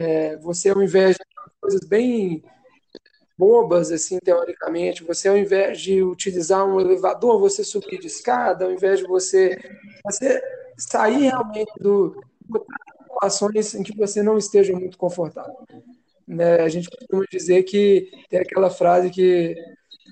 [0.00, 1.24] É, você, ao invés de
[1.60, 2.42] coisas bem
[3.36, 8.72] bobas, assim, teoricamente, você, ao invés de utilizar um elevador, você subir de escada, ao
[8.72, 9.58] invés de você,
[10.04, 10.40] você
[10.76, 12.16] sair realmente do
[13.24, 15.54] situações em que você não esteja muito confortável.
[16.26, 16.60] Né?
[16.60, 19.54] A gente costuma dizer que tem aquela frase que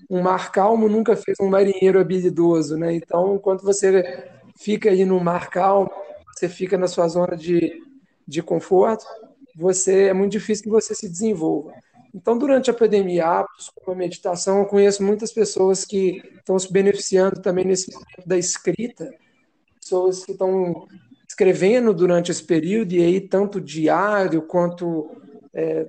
[0.08, 2.94] um mar calmo nunca fez um marinheiro habilidoso, né?
[2.94, 5.90] Então, quando você fica aí no mar calmo,
[6.34, 7.82] você fica na sua zona de,
[8.26, 9.06] de conforto,
[9.56, 11.72] você é muito difícil que você se desenvolva.
[12.14, 16.70] Então, durante a pandemia, hábitos como a meditação, eu conheço muitas pessoas que estão se
[16.70, 19.10] beneficiando também nesse momento da escrita,
[19.80, 20.86] pessoas que estão
[21.26, 25.10] escrevendo durante esse período, e aí tanto diário quanto
[25.54, 25.86] é,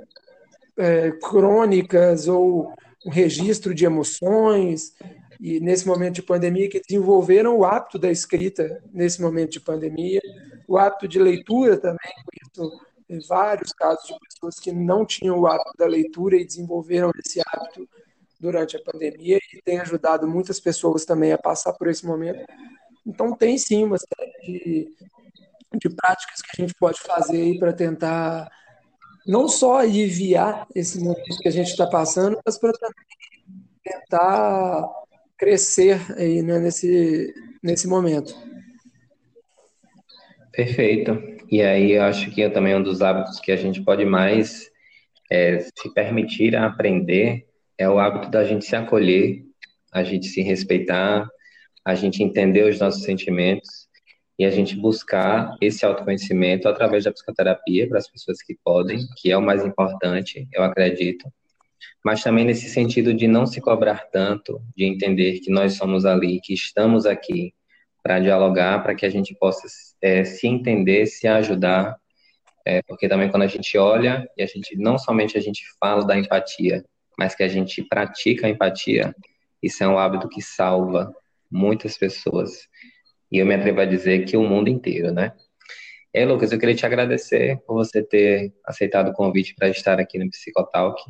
[0.77, 2.73] é, crônicas ou
[3.05, 4.93] um registro de emoções,
[5.41, 10.21] e nesse momento de pandemia, que desenvolveram o hábito da escrita nesse momento de pandemia,
[10.65, 12.13] o hábito de leitura também,
[12.55, 12.79] conheço
[13.27, 17.87] vários casos de pessoas que não tinham o hábito da leitura e desenvolveram esse hábito
[18.39, 22.43] durante a pandemia e tem ajudado muitas pessoas também a passar por esse momento.
[23.05, 24.95] Então tem sim uma série de,
[25.79, 28.49] de práticas que a gente pode fazer para tentar
[29.25, 32.73] não só aliviar esse momento que a gente está passando, mas para
[33.83, 34.89] tentar
[35.37, 38.35] crescer aí, né, nesse, nesse momento.
[40.53, 41.19] Perfeito.
[41.51, 44.71] E aí eu acho que é também um dos hábitos que a gente pode mais
[45.29, 49.43] é, se permitir a aprender é o hábito da gente se acolher,
[49.91, 51.27] a gente se respeitar,
[51.83, 53.87] a gente entender os nossos sentimentos
[54.37, 59.31] e a gente buscar esse autoconhecimento através da psicoterapia para as pessoas que podem, que
[59.31, 61.31] é o mais importante, eu acredito.
[62.05, 66.39] Mas também nesse sentido de não se cobrar tanto, de entender que nós somos ali,
[66.41, 67.53] que estamos aqui
[68.03, 69.67] para dialogar, para que a gente possa
[70.03, 71.95] é, se entender, se ajudar,
[72.65, 76.05] é, porque também quando a gente olha e a gente não somente a gente fala
[76.05, 76.83] da empatia,
[77.17, 79.15] mas que a gente pratica a empatia,
[79.61, 81.13] isso é um hábito que salva
[81.49, 82.67] muitas pessoas.
[83.31, 85.33] E eu me atrevo a dizer que o mundo inteiro, né?
[86.13, 90.19] É, Lucas, eu queria te agradecer por você ter aceitado o convite para estar aqui
[90.19, 91.01] no Psicotalk.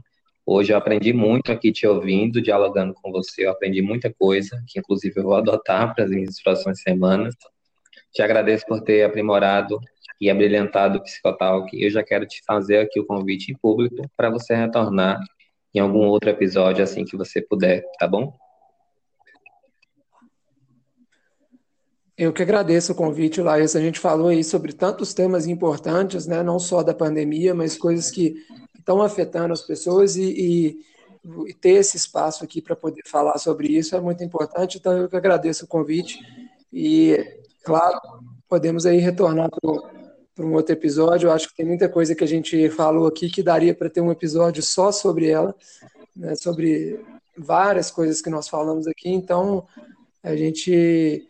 [0.46, 4.80] Hoje eu aprendi muito aqui te ouvindo, dialogando com você, eu aprendi muita coisa, que
[4.80, 7.36] inclusive eu vou adotar para as minhas próximas semanas.
[8.14, 9.80] Te agradeço por ter aprimorado
[10.22, 11.70] e abrilhantado o Psicotalk.
[11.74, 15.20] Eu já quero te fazer aqui o convite em público para você retornar
[15.74, 18.32] em algum outro episódio assim que você puder, tá bom?
[22.16, 23.76] Eu que agradeço o convite, Laís.
[23.76, 26.43] A gente falou aí sobre tantos temas importantes, né?
[26.43, 28.36] não só da pandemia, mas coisas que
[28.78, 30.80] estão afetando as pessoas e, e,
[31.47, 34.78] e ter esse espaço aqui para poder falar sobre isso é muito importante.
[34.78, 36.20] Então, eu que agradeço o convite
[36.72, 37.18] e,
[37.64, 37.99] claro,
[38.47, 39.49] podemos aí retornar
[40.36, 41.28] para um outro episódio.
[41.28, 44.01] Eu acho que tem muita coisa que a gente falou aqui que daria para ter
[44.01, 45.55] um episódio só sobre ela,
[46.16, 46.36] né?
[46.36, 46.99] sobre
[47.38, 49.09] várias coisas que nós falamos aqui.
[49.09, 49.66] Então,
[50.22, 51.28] a gente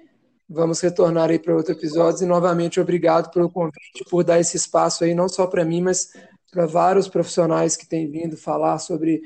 [0.49, 5.03] Vamos retornar aí para outro episódio e novamente obrigado pelo convite, por dar esse espaço
[5.03, 6.13] aí, não só para mim, mas
[6.51, 9.21] para vários profissionais que têm vindo falar sobre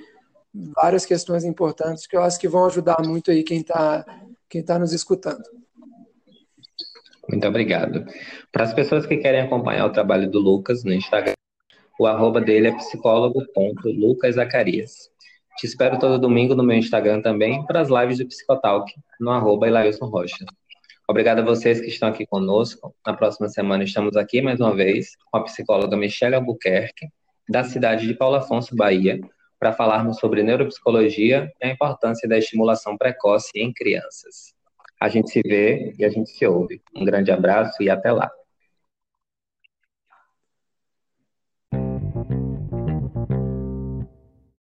[0.54, 4.06] várias questões importantes que eu acho que vão ajudar muito aí quem está
[4.48, 5.44] quem tá nos escutando.
[7.30, 8.06] Muito obrigado.
[8.52, 11.34] Para as pessoas que querem acompanhar o trabalho do Lucas no Instagram,
[12.00, 15.10] o arroba dele é psicólogo.lucaszacarias.
[15.58, 19.68] Te espero todo domingo no meu Instagram também para as lives do Psicotalk, no arroba
[19.68, 20.46] Ilailson Rocha.
[21.10, 22.96] Obrigado a vocês que estão aqui conosco.
[23.06, 27.08] Na próxima semana estamos aqui mais uma vez com a psicóloga Michelle Albuquerque,
[27.50, 29.20] da cidade de Paulo Afonso, Bahia,
[29.60, 34.57] para falarmos sobre neuropsicologia e a importância da estimulação precoce em crianças.
[35.00, 36.82] A gente se vê e a gente se ouve.
[36.96, 38.32] Um grande abraço e até lá.